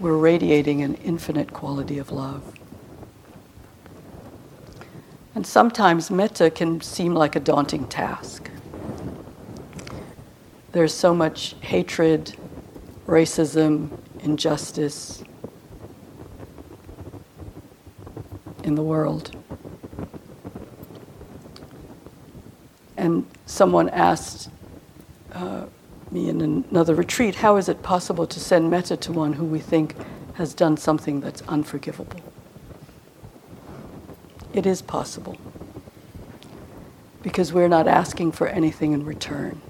[0.00, 2.59] we're radiating an infinite quality of love.
[5.40, 8.50] And sometimes metta can seem like a daunting task.
[10.72, 12.36] There's so much hatred,
[13.06, 13.88] racism,
[14.20, 15.24] injustice
[18.64, 19.34] in the world.
[22.98, 24.50] And someone asked
[25.32, 25.64] uh,
[26.10, 29.58] me in another retreat, how is it possible to send metta to one who we
[29.58, 29.94] think
[30.34, 32.20] has done something that's unforgivable?
[34.52, 35.36] It is possible.
[37.22, 39.60] Because we're not asking for anything in return.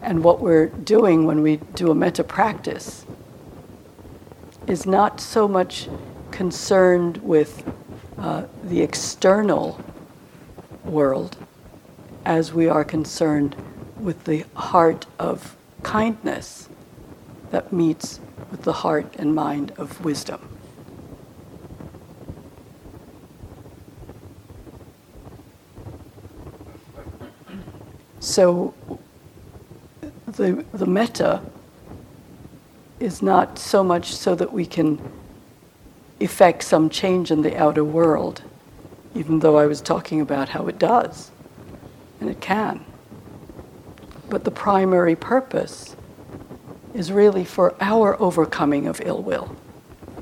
[0.00, 3.06] And what we're doing when we do a metta practice
[4.66, 5.88] is not so much
[6.30, 7.62] concerned with
[8.18, 9.80] uh, the external
[10.84, 11.36] world
[12.24, 13.56] as we are concerned
[13.98, 16.68] with the heart of kindness
[17.50, 20.51] that meets with the heart and mind of wisdom.
[28.22, 28.72] So
[30.28, 31.42] the, the metta
[33.00, 35.00] is not so much so that we can
[36.20, 38.44] effect some change in the outer world,
[39.16, 41.32] even though I was talking about how it does,
[42.20, 42.84] and it can.
[44.30, 45.96] But the primary purpose
[46.94, 49.56] is really for our overcoming of ill will,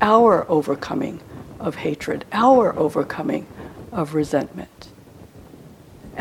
[0.01, 1.21] our overcoming
[1.59, 3.45] of hatred, our overcoming
[3.91, 4.90] of resentment.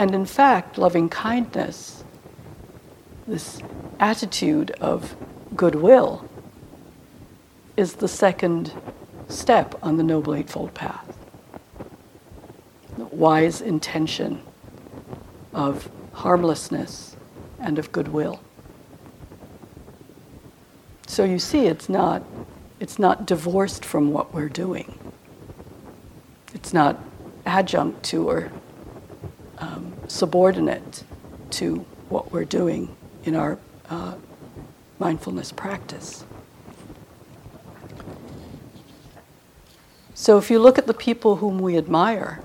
[0.01, 2.05] And in fact, loving kindness,
[3.29, 3.61] this
[3.99, 5.15] attitude of
[5.55, 6.27] goodwill,
[7.77, 8.73] is the second
[9.29, 11.19] step on the Noble Eightfold Path.
[12.97, 14.41] The wise intention
[15.53, 17.15] of harmlessness
[17.59, 18.41] and of goodwill.
[21.09, 22.23] So you see, it's not,
[22.81, 24.99] it's not divorced from what we're doing.
[26.55, 26.99] It's not
[27.45, 28.51] adjunct to or
[29.61, 31.05] um, subordinate
[31.51, 32.95] to what we're doing
[33.25, 33.59] in our
[33.89, 34.15] uh,
[34.99, 36.25] mindfulness practice.
[40.15, 42.41] So if you look at the people whom we admire,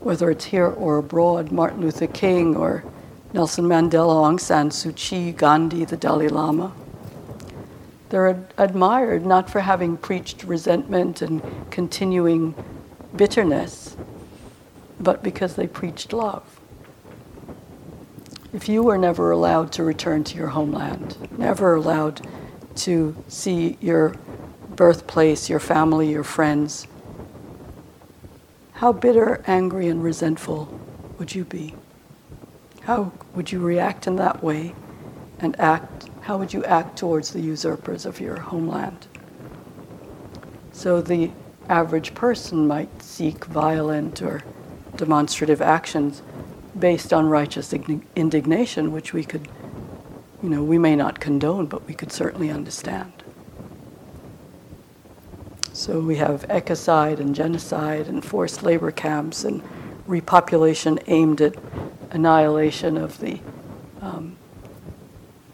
[0.00, 2.84] whether it's here or abroad, Martin Luther King or
[3.32, 6.72] Nelson Mandela, Aung San Suu Kyi, Gandhi, the Dalai Lama,
[8.08, 12.54] they're ad- admired not for having preached resentment and continuing
[13.16, 13.96] bitterness,
[15.00, 16.60] but because they preached love.
[18.52, 22.26] If you were never allowed to return to your homeland, never allowed
[22.76, 24.14] to see your
[24.74, 26.86] birthplace, your family, your friends,
[28.74, 30.80] how bitter, angry, and resentful
[31.18, 31.74] would you be?
[32.82, 34.74] How would you react in that way
[35.38, 36.08] and act?
[36.20, 39.06] How would you act towards the usurpers of your homeland?
[40.72, 41.30] So the
[41.68, 44.42] average person might seek violent or
[44.96, 46.22] demonstrative actions
[46.78, 47.72] based on righteous
[48.14, 49.48] indignation, which we could,
[50.42, 53.12] you know, we may not condone, but we could certainly understand.
[55.72, 59.62] So we have ecocide and genocide and forced labor camps and
[60.08, 61.54] repopulation aimed at
[62.10, 63.40] annihilation of the
[64.00, 64.36] um,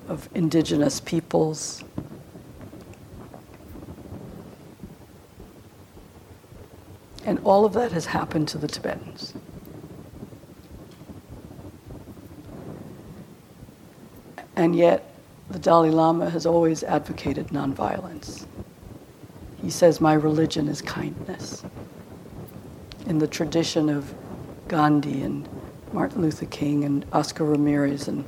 [0.08, 1.82] of indigenous peoples.
[7.24, 9.34] And all of that has happened to the Tibetans.
[14.56, 15.14] And yet,
[15.50, 18.46] the Dalai Lama has always advocated nonviolence.
[19.60, 21.64] He says, My religion is kindness.
[23.06, 24.14] In the tradition of
[24.68, 25.48] Gandhi and
[25.92, 28.24] Martin Luther King and Oscar Ramirez and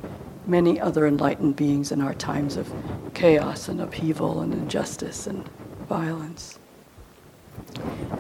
[0.47, 2.73] many other enlightened beings in our times of
[3.15, 5.49] chaos and upheaval and injustice and
[5.89, 6.59] violence.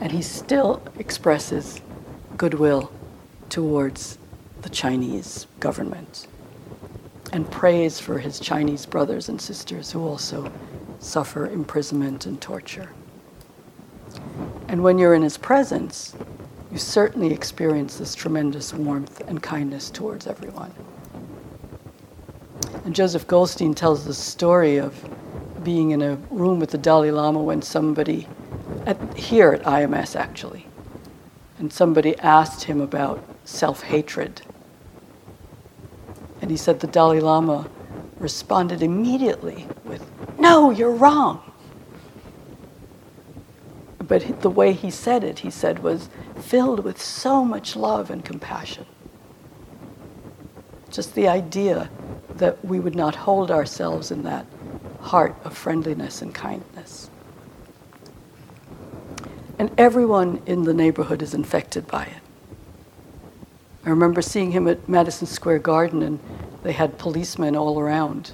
[0.00, 1.80] And he still expresses
[2.36, 2.92] goodwill
[3.48, 4.18] towards
[4.62, 6.26] the Chinese government
[7.32, 10.52] and prays for his Chinese brothers and sisters who also
[10.98, 12.90] suffer imprisonment and torture.
[14.68, 16.14] And when you're in his presence,
[16.72, 20.72] you certainly experience this tremendous warmth and kindness towards everyone.
[22.84, 24.94] And Joseph Goldstein tells the story of
[25.64, 28.26] being in a room with the Dalai Lama when somebody,
[28.86, 30.66] at, here at IMS actually,
[31.58, 34.42] and somebody asked him about self hatred.
[36.40, 37.68] And he said the Dalai Lama
[38.18, 40.04] responded immediately with,
[40.38, 41.42] No, you're wrong
[44.06, 46.08] but the way he said it, he said, was
[46.40, 48.86] filled with so much love and compassion.
[50.90, 51.90] Just the idea
[52.36, 54.46] that we would not hold ourselves in that
[55.00, 57.10] heart of friendliness and kindness.
[59.58, 62.22] And everyone in the neighborhood is infected by it.
[63.86, 66.18] I remember seeing him at Madison Square Garden, and
[66.62, 68.32] they had policemen all around.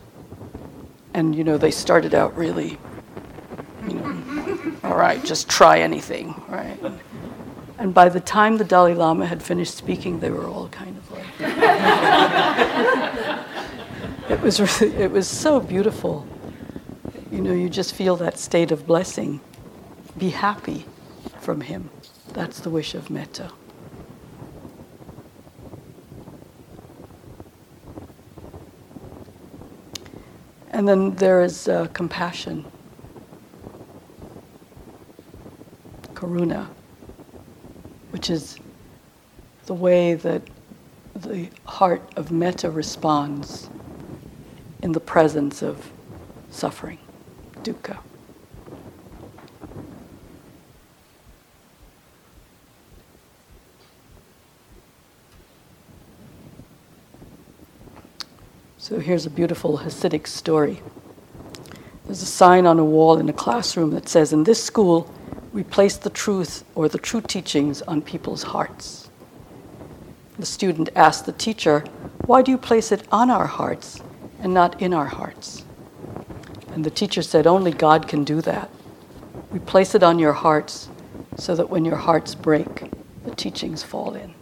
[1.12, 2.79] And, you know, they started out really,
[3.89, 6.79] you know, all right, just try anything, right?
[7.79, 11.11] And by the time the Dalai Lama had finished speaking, they were all kind of
[11.11, 11.25] like.
[14.31, 16.25] it was really, it was so beautiful.
[17.33, 19.41] You know, you just feel that state of blessing.
[20.16, 20.87] Be happy
[21.51, 21.90] from him.
[22.32, 23.51] That's the wish of metta.
[30.70, 32.64] And then there is uh, compassion.
[36.14, 36.68] karuna,
[38.12, 38.57] which is
[39.66, 40.42] the way that
[41.16, 43.68] the heart of metta responds
[44.84, 45.90] in the presence of
[46.48, 46.98] suffering,
[47.64, 47.98] dukkha.
[58.91, 60.82] So here's a beautiful Hasidic story.
[62.07, 65.09] There's a sign on a wall in a classroom that says, In this school,
[65.53, 69.09] we place the truth or the true teachings on people's hearts.
[70.41, 71.84] The student asked the teacher,
[72.26, 74.01] Why do you place it on our hearts
[74.41, 75.64] and not in our hearts?
[76.72, 78.70] And the teacher said, Only God can do that.
[79.53, 80.88] We place it on your hearts
[81.36, 82.91] so that when your hearts break,
[83.24, 84.34] the teachings fall in.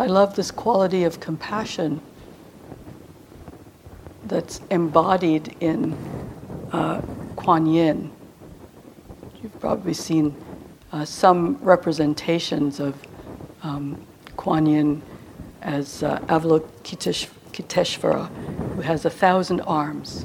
[0.00, 2.00] I love this quality of compassion
[4.24, 5.94] that's embodied in
[6.72, 7.02] uh,
[7.36, 8.10] Kuan Yin.
[9.42, 10.34] You've probably seen
[10.90, 12.96] uh, some representations of
[13.62, 14.02] um,
[14.38, 15.02] Kuan Yin
[15.60, 18.28] as uh, Avalokiteshvara,
[18.76, 20.24] who has a thousand arms.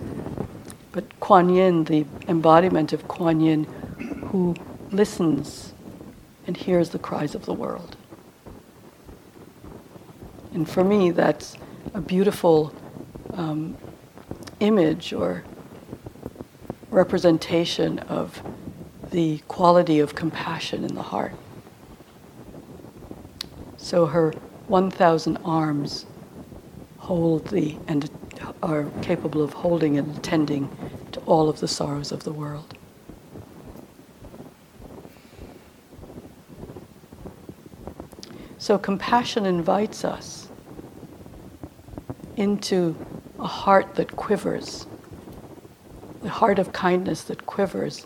[0.93, 3.65] But Kuan Yin, the embodiment of Kuan Yin,
[4.31, 4.55] who
[4.91, 5.73] listens
[6.47, 7.97] and hears the cries of the world.
[10.55, 11.57] And for me, that's
[11.93, 12.73] a beautiful
[13.33, 13.77] um,
[14.61, 15.43] image or
[16.89, 18.41] representation of
[19.11, 21.33] the quality of compassion in the heart.
[23.75, 24.31] So her
[24.67, 26.05] 1,000 arms
[26.99, 28.09] hold the and
[28.63, 30.69] are capable of holding and attending
[31.11, 32.77] to all of the sorrows of the world.
[38.57, 40.44] So compassion invites us
[42.35, 42.95] into
[43.39, 44.85] a heart that quivers,
[46.21, 48.05] the heart of kindness that quivers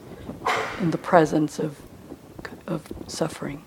[0.79, 1.79] in the presence of,
[2.67, 3.63] of suffering.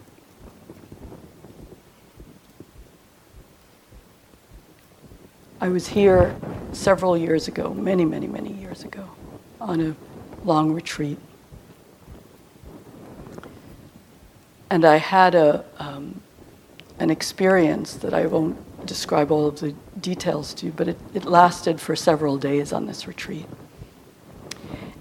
[5.60, 6.34] I was here
[6.72, 9.08] several years ago, many, many, many years ago,
[9.60, 9.96] on a
[10.44, 11.18] long retreat.
[14.70, 16.20] And I had a, um,
[16.98, 18.56] an experience that I won't
[18.86, 22.86] describe all of the details to you, but it, it lasted for several days on
[22.86, 23.46] this retreat.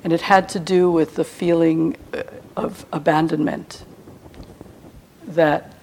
[0.03, 2.23] And it had to do with the feeling uh,
[2.55, 3.85] of abandonment
[5.27, 5.73] that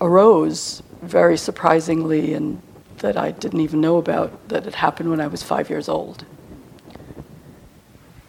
[0.00, 2.60] arose very surprisingly and
[2.98, 6.24] that I didn't even know about that had happened when I was five years old.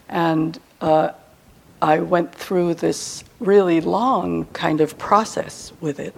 [0.10, 1.12] And uh,
[1.82, 6.16] I went through this really long kind of process with it,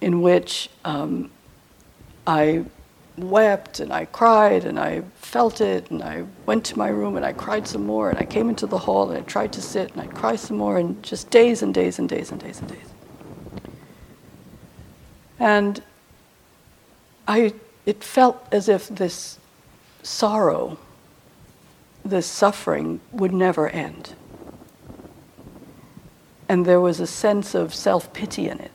[0.00, 1.30] in which um,
[2.26, 2.64] I
[3.16, 7.24] wept and I cried and I felt it and I went to my room and
[7.24, 9.92] I cried some more and I came into the hall and I tried to sit
[9.92, 12.68] and I'd cry some more and just days and days and days and days and
[12.68, 12.88] days.
[15.38, 15.82] And
[17.28, 17.54] I,
[17.86, 19.38] it felt as if this
[20.02, 20.78] sorrow,
[22.04, 24.14] this suffering would never end.
[26.48, 28.73] And there was a sense of self pity in it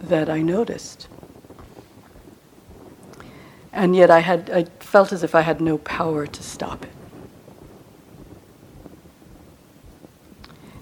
[0.00, 1.08] that I noticed.
[3.72, 6.90] And yet I, had, I felt as if I had no power to stop it.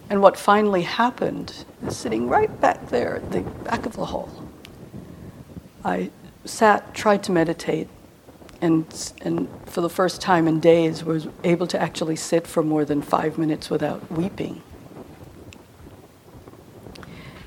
[0.09, 4.31] And what finally happened is sitting right back there at the back of the hall.
[5.85, 6.11] I
[6.45, 7.89] sat, tried to meditate,
[8.61, 12.85] and, and for the first time in days was able to actually sit for more
[12.85, 14.63] than five minutes without weeping.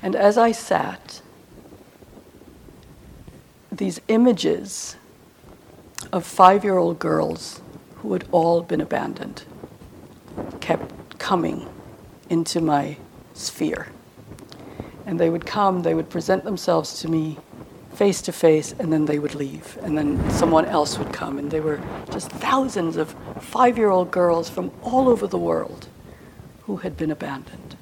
[0.02, 1.22] And as I sat,
[3.80, 4.94] these images
[6.12, 7.62] of five year old girls
[7.96, 9.42] who had all been abandoned
[10.60, 11.66] kept coming
[12.28, 12.98] into my
[13.32, 13.88] sphere.
[15.06, 17.38] And they would come, they would present themselves to me
[17.94, 19.78] face to face, and then they would leave.
[19.82, 21.38] And then someone else would come.
[21.38, 21.80] And they were
[22.12, 25.88] just thousands of five year old girls from all over the world
[26.64, 27.78] who had been abandoned.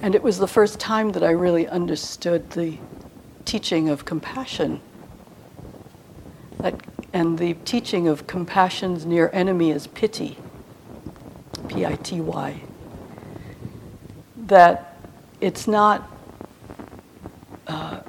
[0.00, 2.78] And it was the first time that I really understood the
[3.44, 4.80] teaching of compassion
[6.58, 6.74] that,
[7.12, 10.38] and the teaching of compassion's near enemy is pity,
[11.68, 12.60] P I T Y.
[14.36, 14.96] That
[15.40, 16.10] it's not,
[17.66, 18.00] uh,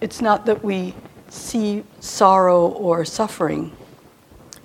[0.00, 0.94] it's not that we
[1.28, 3.72] see sorrow or suffering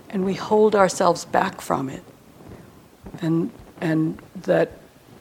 [0.10, 2.04] and we hold ourselves back from it.
[3.22, 4.72] And, and that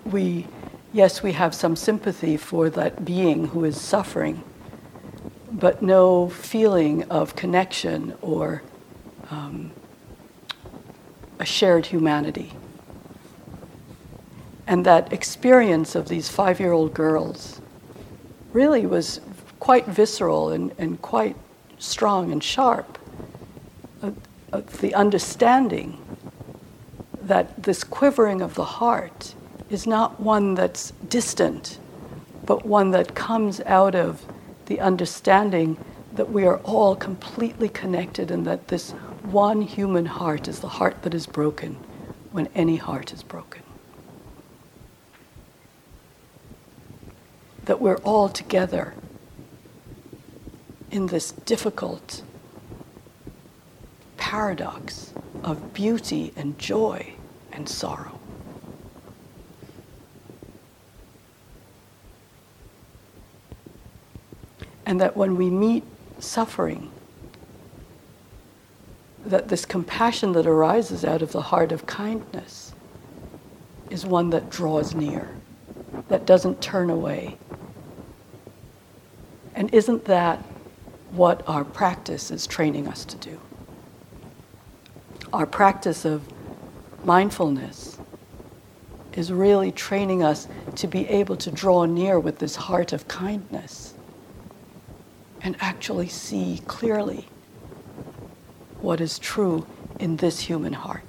[0.05, 0.47] we,
[0.93, 4.45] yes, we have some sympathy for that being who is suffering
[5.51, 8.63] but no feeling of connection or
[9.31, 9.73] um,
[11.39, 12.53] a shared humanity.
[14.67, 17.61] And that experience of these five year old girls
[18.53, 19.21] really was
[19.59, 21.37] quite visceral and, and quite
[21.79, 22.99] strong and sharp.
[24.81, 25.99] The understanding
[27.23, 29.35] that this quivering of the heart
[29.71, 31.79] is not one that's distant,
[32.45, 34.27] but one that comes out of
[34.67, 35.77] the understanding
[36.13, 38.91] that we are all completely connected and that this
[39.23, 41.75] one human heart is the heart that is broken
[42.33, 43.63] when any heart is broken.
[47.65, 48.95] That we're all together
[50.91, 52.23] in this difficult
[54.17, 55.13] paradox
[55.43, 57.15] of beauty and joy
[57.53, 58.20] and sorrow.
[64.91, 65.85] And that when we meet
[66.19, 66.91] suffering,
[69.25, 72.75] that this compassion that arises out of the heart of kindness
[73.89, 75.29] is one that draws near,
[76.09, 77.39] that doesn't turn away.
[79.55, 80.41] And isn't that
[81.13, 83.41] what our practice is training us to do?
[85.33, 86.25] Our practice of
[87.05, 87.97] mindfulness
[89.13, 93.90] is really training us to be able to draw near with this heart of kindness
[95.43, 97.29] and actually see clearly
[98.81, 99.67] what is true
[99.99, 101.03] in this human heart.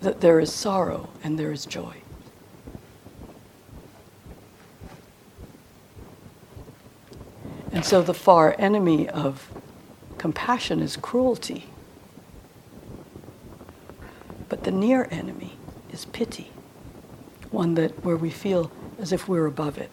[0.00, 1.96] That there is sorrow and there is joy.
[7.72, 9.50] And so the far enemy of
[10.16, 11.66] compassion is cruelty.
[14.48, 15.58] But the near enemy
[15.90, 16.50] is pity,
[17.50, 19.90] one that where we feel as if we're above it.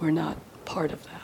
[0.00, 1.23] We're not part of that.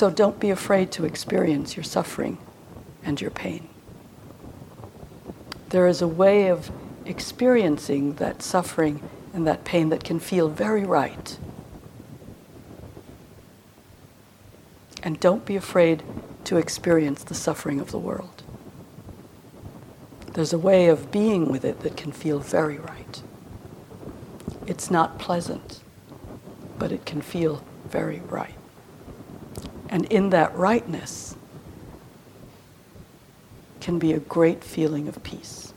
[0.00, 2.38] So don't be afraid to experience your suffering
[3.04, 3.68] and your pain.
[5.68, 6.70] There is a way of
[7.04, 11.36] experiencing that suffering and that pain that can feel very right.
[15.02, 16.02] And don't be afraid
[16.44, 18.42] to experience the suffering of the world.
[20.32, 23.22] There's a way of being with it that can feel very right.
[24.66, 25.82] It's not pleasant,
[26.78, 28.54] but it can feel very right.
[29.90, 31.36] And in that rightness
[33.80, 35.74] can be a great feeling of peace.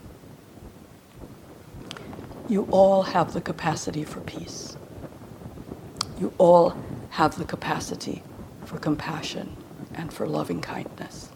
[2.48, 4.76] You all have the capacity for peace.
[6.20, 6.76] You all
[7.10, 8.22] have the capacity
[8.64, 9.56] for compassion
[9.94, 11.30] and for loving kindness.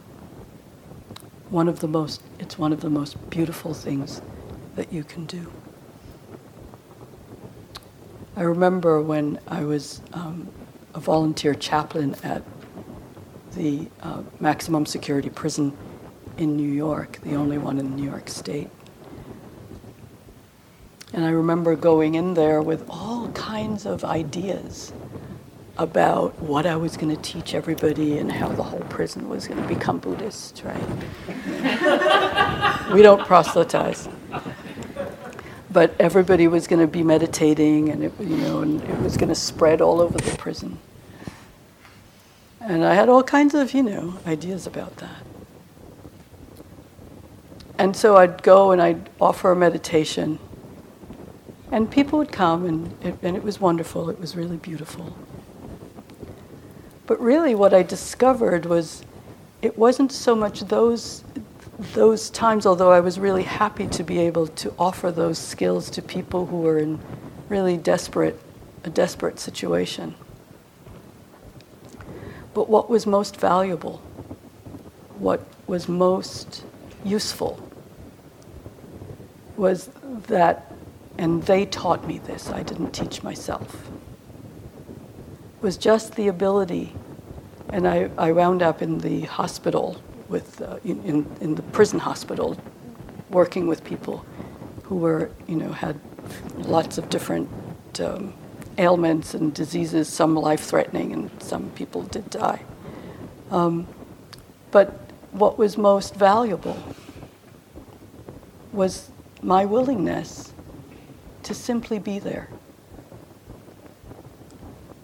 [1.50, 4.22] One of the most, it's one of the most beautiful things
[4.76, 5.50] that you can do.
[8.36, 10.48] I remember when I was um,
[10.94, 12.42] a volunteer chaplain at
[13.58, 15.76] the uh, maximum security prison
[16.38, 18.70] in New York, the only one in New York State.
[21.12, 24.92] And I remember going in there with all kinds of ideas
[25.76, 29.60] about what I was going to teach everybody and how the whole prison was going
[29.60, 30.82] to become Buddhist, right?
[32.92, 34.08] we don't proselytize.
[35.70, 39.28] But everybody was going to be meditating and it, you know, and it was going
[39.28, 40.78] to spread all over the prison.
[42.68, 45.24] And I had all kinds of, you know, ideas about that.
[47.78, 50.38] And so I'd go and I'd offer a meditation.
[51.72, 54.10] And people would come, and it, and it was wonderful.
[54.10, 55.16] It was really beautiful.
[57.06, 59.02] But really, what I discovered was
[59.62, 61.24] it wasn't so much those,
[61.94, 66.02] those times, although I was really happy to be able to offer those skills to
[66.02, 67.00] people who were in
[67.48, 68.38] really desperate,
[68.84, 70.14] a desperate situation.
[72.58, 73.98] But what was most valuable,
[75.20, 76.64] what was most
[77.04, 77.56] useful,
[79.56, 79.90] was
[80.26, 80.74] that,
[81.18, 83.88] and they taught me this, I didn't teach myself,
[85.60, 86.96] was just the ability,
[87.68, 89.96] and I, I wound up in the hospital
[90.28, 92.60] with, uh, in, in the prison hospital,
[93.30, 94.26] working with people
[94.82, 96.00] who were, you know, had
[96.56, 97.48] lots of different
[98.00, 98.34] um,
[98.78, 102.62] ailments and diseases, some life threatening, and some people did die.
[103.50, 103.86] Um,
[104.70, 104.92] but
[105.32, 106.78] what was most valuable
[108.72, 109.10] was
[109.42, 110.52] my willingness
[111.42, 112.48] to simply be there.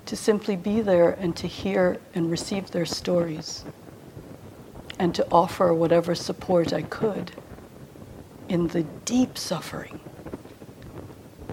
[0.06, 3.64] To simply be there and to hear and receive their stories,
[4.98, 7.32] and to offer whatever support I could
[8.48, 9.98] in the deep suffering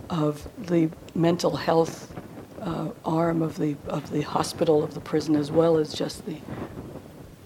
[0.09, 2.13] of the mental health
[2.61, 6.37] uh, arm of the, of the hospital of the prison as well as just the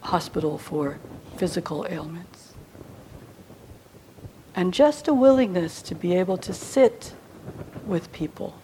[0.02, 1.00] hospital for
[1.38, 2.54] physical ailments.
[4.56, 7.14] And just a willingness to be able to sit
[7.86, 8.58] with people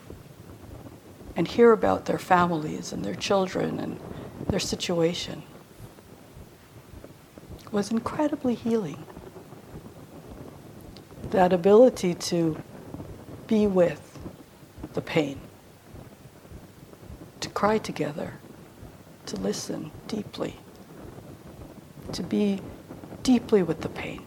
[1.35, 3.99] and hear about their families and their children and
[4.47, 5.43] their situation
[7.71, 9.03] was incredibly healing.
[11.31, 12.61] That ability to
[13.47, 14.10] be with
[14.93, 15.39] the pain,
[17.39, 18.33] to cry together,
[19.25, 20.55] to listen deeply,
[22.11, 22.61] to be
[23.23, 24.23] deeply with the pain,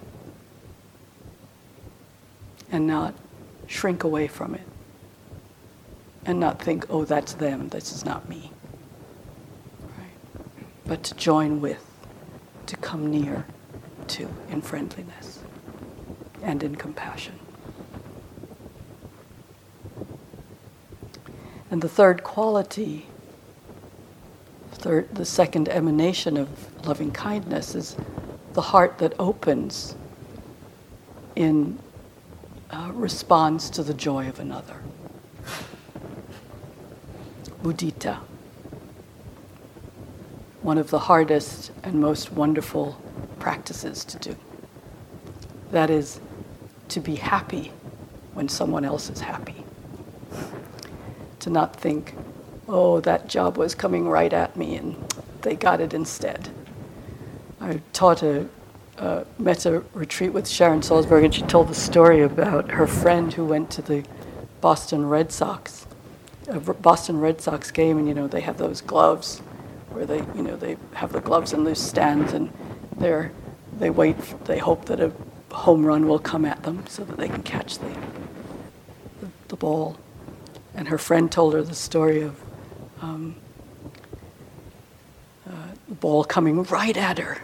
[2.70, 3.14] and not
[3.66, 4.66] shrink away from it,
[6.26, 8.50] and not think, oh, that's them, this is not me.
[9.82, 10.44] Right?
[10.86, 11.84] But to join with,
[12.66, 13.46] to come near
[14.06, 15.40] to in friendliness
[16.42, 17.38] and in compassion.
[21.74, 23.04] And the third quality,
[24.74, 27.96] third, the second emanation of loving kindness is
[28.52, 29.96] the heart that opens
[31.34, 31.80] in
[32.70, 34.84] uh, response to the joy of another.
[37.64, 38.20] Mudita,
[40.62, 43.02] one of the hardest and most wonderful
[43.40, 44.36] practices to do.
[45.72, 46.20] That is
[46.90, 47.72] to be happy
[48.32, 49.63] when someone else is happy.
[51.44, 52.14] To not think,
[52.68, 54.96] oh, that job was coming right at me and
[55.42, 56.48] they got it instead.
[57.60, 58.48] I taught a,
[58.96, 59.26] a
[59.92, 63.82] retreat with Sharon Salzberg, and she told the story about her friend who went to
[63.82, 64.06] the
[64.62, 65.86] Boston Red Sox,
[66.48, 69.40] a Boston Red Sox game, and you know they have those gloves
[69.90, 72.50] where they, you know, they have the gloves in loose stands, and
[72.96, 73.32] they're
[73.78, 74.16] they wait,
[74.46, 75.12] they hope that a
[75.52, 77.90] home run will come at them so that they can catch the,
[79.20, 79.98] the, the ball.
[80.74, 82.40] And her friend told her the story of
[83.00, 83.36] um,
[85.46, 85.50] uh,
[85.88, 87.38] the ball coming right at her,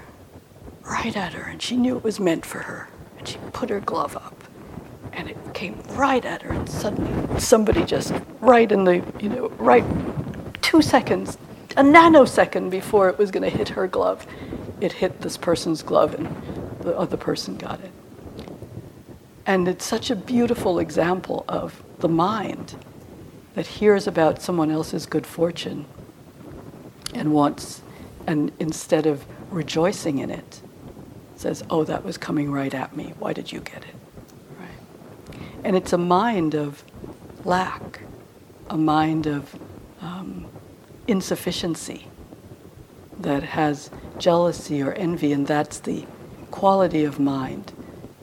[0.84, 2.88] right at her, and she knew it was meant for her.
[3.18, 4.42] And she put her glove up,
[5.12, 9.48] and it came right at her, and suddenly somebody just right in the, you know,
[9.58, 9.84] right
[10.62, 11.36] two seconds,
[11.76, 14.26] a nanosecond before it was going to hit her glove,
[14.80, 16.26] it hit this person's glove, and
[16.80, 17.90] the other person got it.
[19.46, 22.76] And it's such a beautiful example of the mind
[23.54, 25.86] that hears about someone else's good fortune
[27.14, 27.82] and wants,
[28.26, 30.60] and instead of rejoicing in it,
[31.36, 33.14] says, Oh, that was coming right at me.
[33.18, 33.94] Why did you get it?
[34.58, 35.40] Right.
[35.64, 36.84] And it's a mind of
[37.44, 38.00] lack,
[38.68, 39.58] a mind of
[40.00, 40.46] um,
[41.08, 42.06] insufficiency
[43.18, 46.06] that has jealousy or envy, and that's the
[46.50, 47.72] quality of mind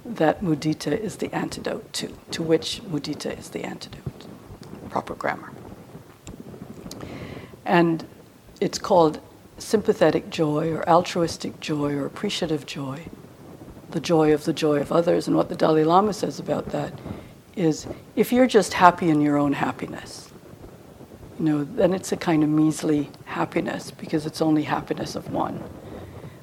[0.05, 4.26] that mudita is the antidote to, to which mudita is the antidote.
[4.89, 5.51] Proper grammar.
[7.65, 8.05] And
[8.61, 9.19] it's called
[9.57, 13.01] sympathetic joy or altruistic joy or appreciative joy,
[13.91, 15.27] the joy of the joy of others.
[15.27, 16.93] And what the Dalai Lama says about that
[17.55, 20.31] is if you're just happy in your own happiness,
[21.39, 25.63] you know, then it's a kind of measly happiness because it's only happiness of one.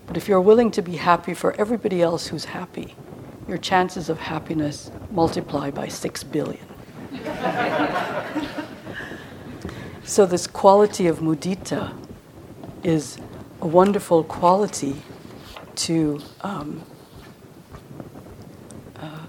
[0.06, 2.94] But if you're willing to be happy for everybody else who's happy,
[3.48, 6.66] your chances of happiness multiply by six billion.
[10.04, 11.94] so, this quality of mudita
[12.82, 13.18] is
[13.60, 14.96] a wonderful quality
[15.76, 16.82] to, um,
[18.96, 19.26] uh,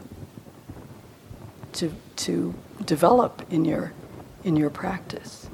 [1.74, 2.54] to, to
[2.86, 3.94] develop in your,
[4.44, 5.50] in your practice.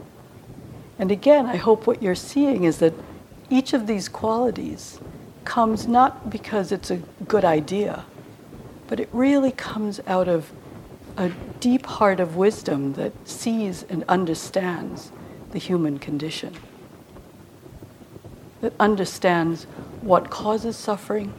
[1.00, 2.94] And again, I hope what you're seeing is that
[3.50, 5.00] each of these qualities
[5.46, 6.98] comes not because it's a
[7.28, 8.06] good idea
[8.92, 10.52] but it really comes out of
[11.18, 15.12] a deep heart of wisdom that sees and understands
[15.52, 16.56] the human condition,
[18.62, 19.66] that understands
[20.02, 21.34] what causes suffering,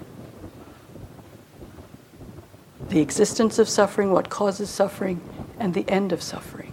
[2.88, 5.20] the existence of suffering, what causes suffering,
[5.58, 6.72] and the end of suffering.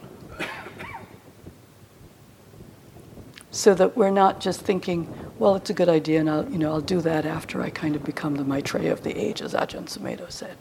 [3.51, 6.71] So that we're not just thinking, well, it's a good idea, and I'll, you know,
[6.71, 9.85] I'll do that after I kind of become the Maitreya of the age, as Ajahn
[9.85, 10.57] Sumedho said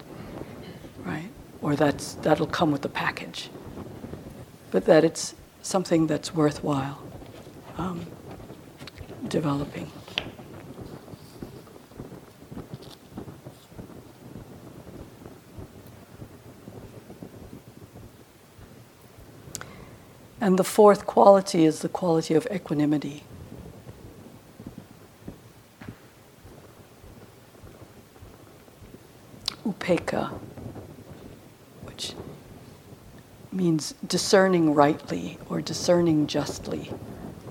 [1.08, 1.30] right?
[1.60, 3.50] Or that's, that'll come with the package.
[4.70, 7.02] But that it's something that's worthwhile
[7.76, 8.06] um,
[9.26, 9.90] developing.
[20.40, 23.24] And the fourth quality is the quality of equanimity.
[33.58, 36.92] Means discerning rightly or discerning justly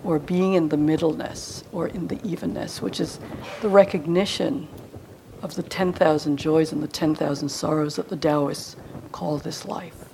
[0.05, 3.19] or being in the middleness or in the evenness, which is
[3.61, 4.69] the recognition
[5.41, 8.77] of the 10,000 joys and the 10,000 sorrows that the Taoists
[9.11, 10.05] call this life.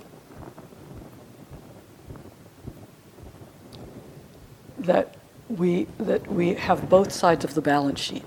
[4.78, 5.14] That
[5.48, 8.24] we, that we have both sides of the balance sheet.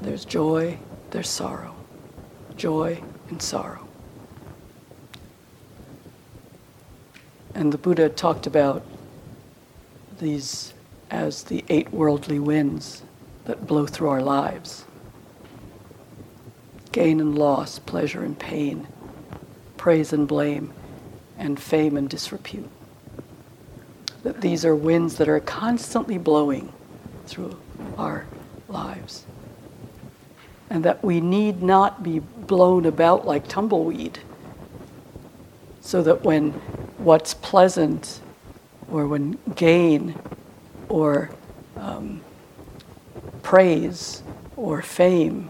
[0.00, 0.78] There's joy,
[1.10, 1.76] there's sorrow.
[2.56, 3.86] Joy and sorrow.
[7.54, 8.84] And the Buddha talked about
[10.18, 10.72] these
[11.10, 13.02] as the eight worldly winds
[13.46, 14.84] that blow through our lives
[16.92, 18.86] gain and loss, pleasure and pain,
[19.76, 20.72] praise and blame,
[21.36, 22.68] and fame and disrepute.
[24.22, 26.72] That these are winds that are constantly blowing
[27.26, 27.56] through
[27.96, 28.26] our
[28.68, 29.24] lives.
[30.70, 34.18] And that we need not be blown about like tumbleweed,
[35.80, 36.50] so that when
[36.98, 38.20] what's pleasant
[38.90, 40.18] or when gain
[40.88, 41.30] or
[41.76, 42.20] um,
[43.42, 44.22] praise
[44.56, 45.48] or fame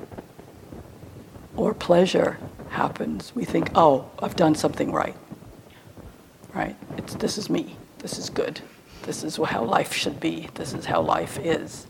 [1.57, 2.39] or pleasure
[2.71, 5.17] happens, we think, oh, I've done something right.
[6.55, 6.77] Right?
[6.97, 7.77] It's, this is me.
[7.99, 8.61] This is good.
[9.03, 10.49] This is how life should be.
[10.55, 11.87] This is how life is.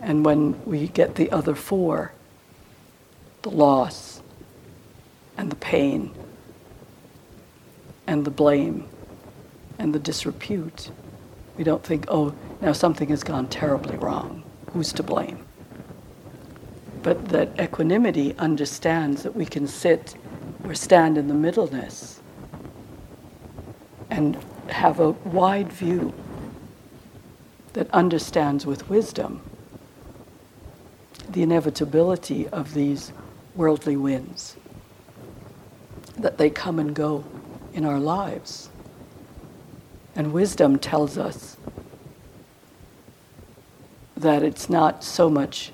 [0.00, 2.12] And when we get the other four,
[3.42, 4.22] the loss
[5.36, 6.14] and the pain
[8.06, 8.88] and the blame
[9.78, 10.90] and the disrepute,
[11.56, 14.42] we don't think, oh, now something has gone terribly wrong.
[14.72, 15.44] Who's to blame?
[17.02, 20.14] but that equanimity understands that we can sit
[20.64, 22.20] or stand in the middleness
[24.10, 24.38] and
[24.68, 26.14] have a wide view
[27.72, 29.42] that understands with wisdom
[31.30, 33.12] the inevitability of these
[33.54, 34.56] worldly winds,
[36.16, 37.24] that they come and go
[37.72, 38.68] in our lives.
[40.14, 41.56] And wisdom tells us
[44.16, 45.72] that it's not so much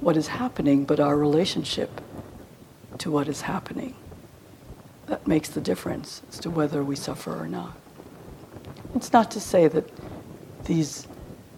[0.00, 2.00] what is happening, but our relationship
[2.98, 3.94] to what is happening.
[5.06, 7.76] That makes the difference as to whether we suffer or not.
[8.94, 9.88] It's not to say that
[10.64, 11.06] these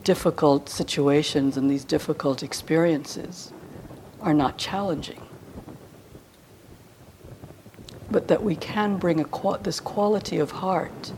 [0.04, 3.52] difficult situations and these difficult experiences
[4.20, 5.21] are not challenging,
[8.12, 9.24] but that we can bring
[9.62, 11.12] this quality of heart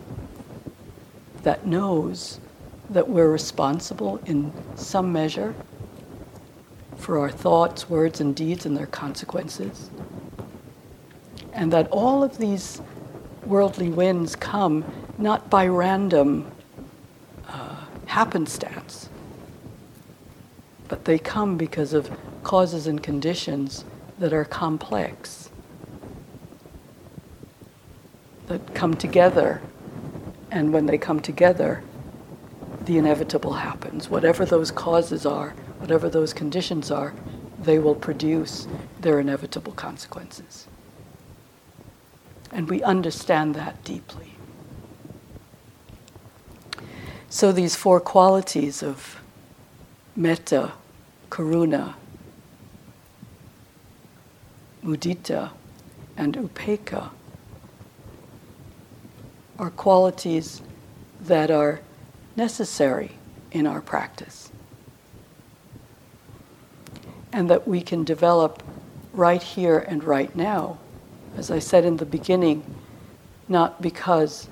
[1.42, 2.40] that knows
[2.88, 5.54] that we're responsible in some measure
[6.96, 9.90] for our thoughts, words, and deeds and their consequences.
[11.52, 12.80] And that all of these
[13.44, 14.84] worldly winds come
[15.18, 16.50] not by random
[17.48, 17.76] uh,
[18.06, 19.08] happenstance,
[20.88, 22.10] but they come because of
[22.42, 23.84] causes and conditions
[24.18, 25.43] that are complex,
[28.46, 29.60] that come together.
[30.50, 31.82] And when they come together,
[32.84, 34.08] the inevitable happens.
[34.08, 37.14] Whatever those causes are, whatever those conditions are,
[37.58, 38.68] they will produce
[39.00, 40.66] their inevitable consequences.
[42.52, 44.32] And we understand that deeply.
[47.28, 49.20] So, these four qualities of
[50.14, 50.72] metta,
[51.30, 51.94] karuna,
[54.84, 55.50] mudita,
[56.16, 57.10] and upekkha
[59.58, 60.60] are qualities
[61.20, 61.80] that are
[62.36, 63.12] necessary
[63.52, 64.50] in our practice
[67.32, 68.62] and that we can develop
[69.12, 70.78] right here and right now.
[71.36, 72.62] As I said in the beginning,
[73.48, 74.48] not because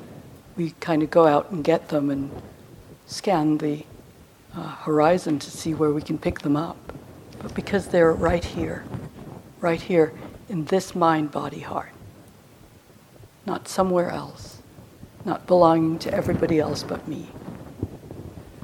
[0.57, 2.31] we kind of go out and get them and
[3.07, 3.85] scan the
[4.55, 6.77] uh, horizon to see where we can pick them up,
[7.41, 8.85] but because they're right here,
[9.61, 10.13] right here
[10.49, 11.93] in this mind, body, heart,
[13.47, 14.52] not somewhere else,
[15.25, 17.29] not belonging to everybody else but me,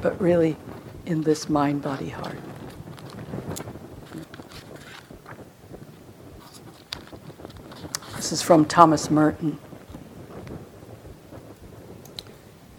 [0.01, 0.57] but really
[1.07, 2.39] in this mind, body, heart.
[8.17, 9.59] This is from Thomas Merton.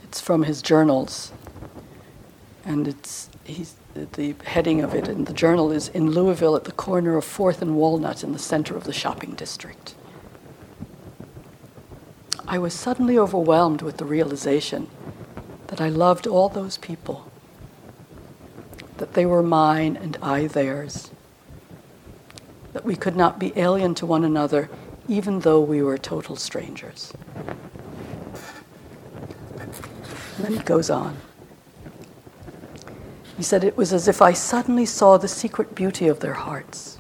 [0.04, 1.32] It's from his journals.
[2.66, 6.72] And it's he's, the heading of it in the journal is In Louisville at the
[6.72, 9.96] corner of 4th and Walnut in the center of the shopping district.
[12.52, 14.90] I was suddenly overwhelmed with the realization
[15.68, 17.30] that I loved all those people,
[18.98, 21.12] that they were mine and I theirs,
[22.74, 24.68] that we could not be alien to one another
[25.08, 27.14] even though we were total strangers.
[30.38, 31.18] And then he goes on.
[33.38, 36.98] He said, It was as if I suddenly saw the secret beauty of their hearts,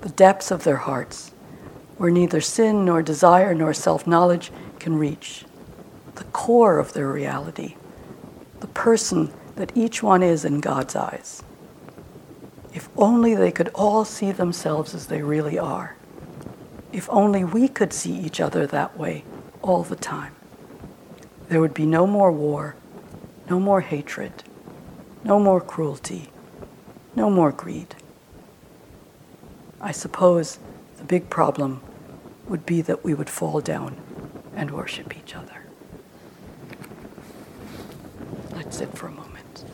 [0.00, 1.29] the depths of their hearts,
[2.00, 5.44] where neither sin nor desire nor self knowledge can reach,
[6.14, 7.76] the core of their reality,
[8.60, 11.42] the person that each one is in God's eyes.
[12.72, 15.94] If only they could all see themselves as they really are.
[16.90, 19.22] If only we could see each other that way
[19.60, 20.34] all the time,
[21.50, 22.76] there would be no more war,
[23.50, 24.42] no more hatred,
[25.22, 26.30] no more cruelty,
[27.14, 27.94] No more greed.
[29.82, 30.58] I suppose
[30.96, 31.82] the big problem
[32.50, 33.96] would be that we would fall down
[34.56, 35.66] and worship each other.
[38.52, 39.64] Let's sit for a moment.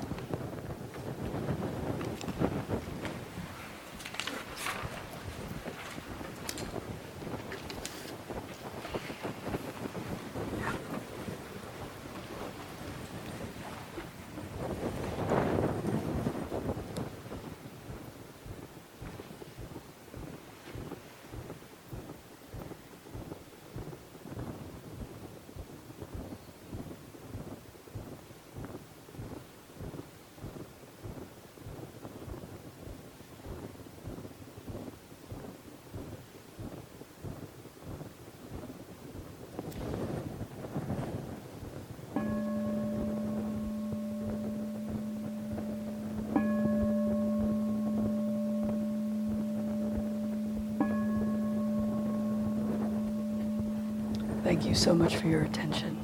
[54.47, 55.99] Thank you so much for your attention.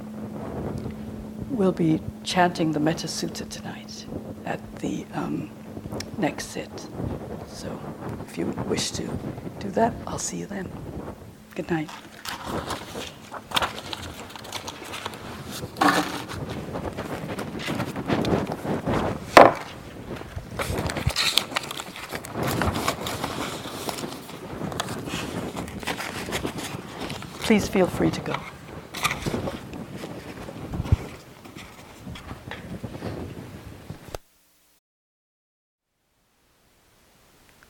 [1.51, 4.07] We'll be chanting the Metta Sutta tonight
[4.45, 5.53] at the um,
[6.19, 6.89] next sit.
[7.47, 7.79] So
[8.27, 9.03] if you wish to
[9.61, 10.69] do that, I'll see you then.
[11.55, 11.91] Good night.
[27.43, 28.35] Please feel free to go.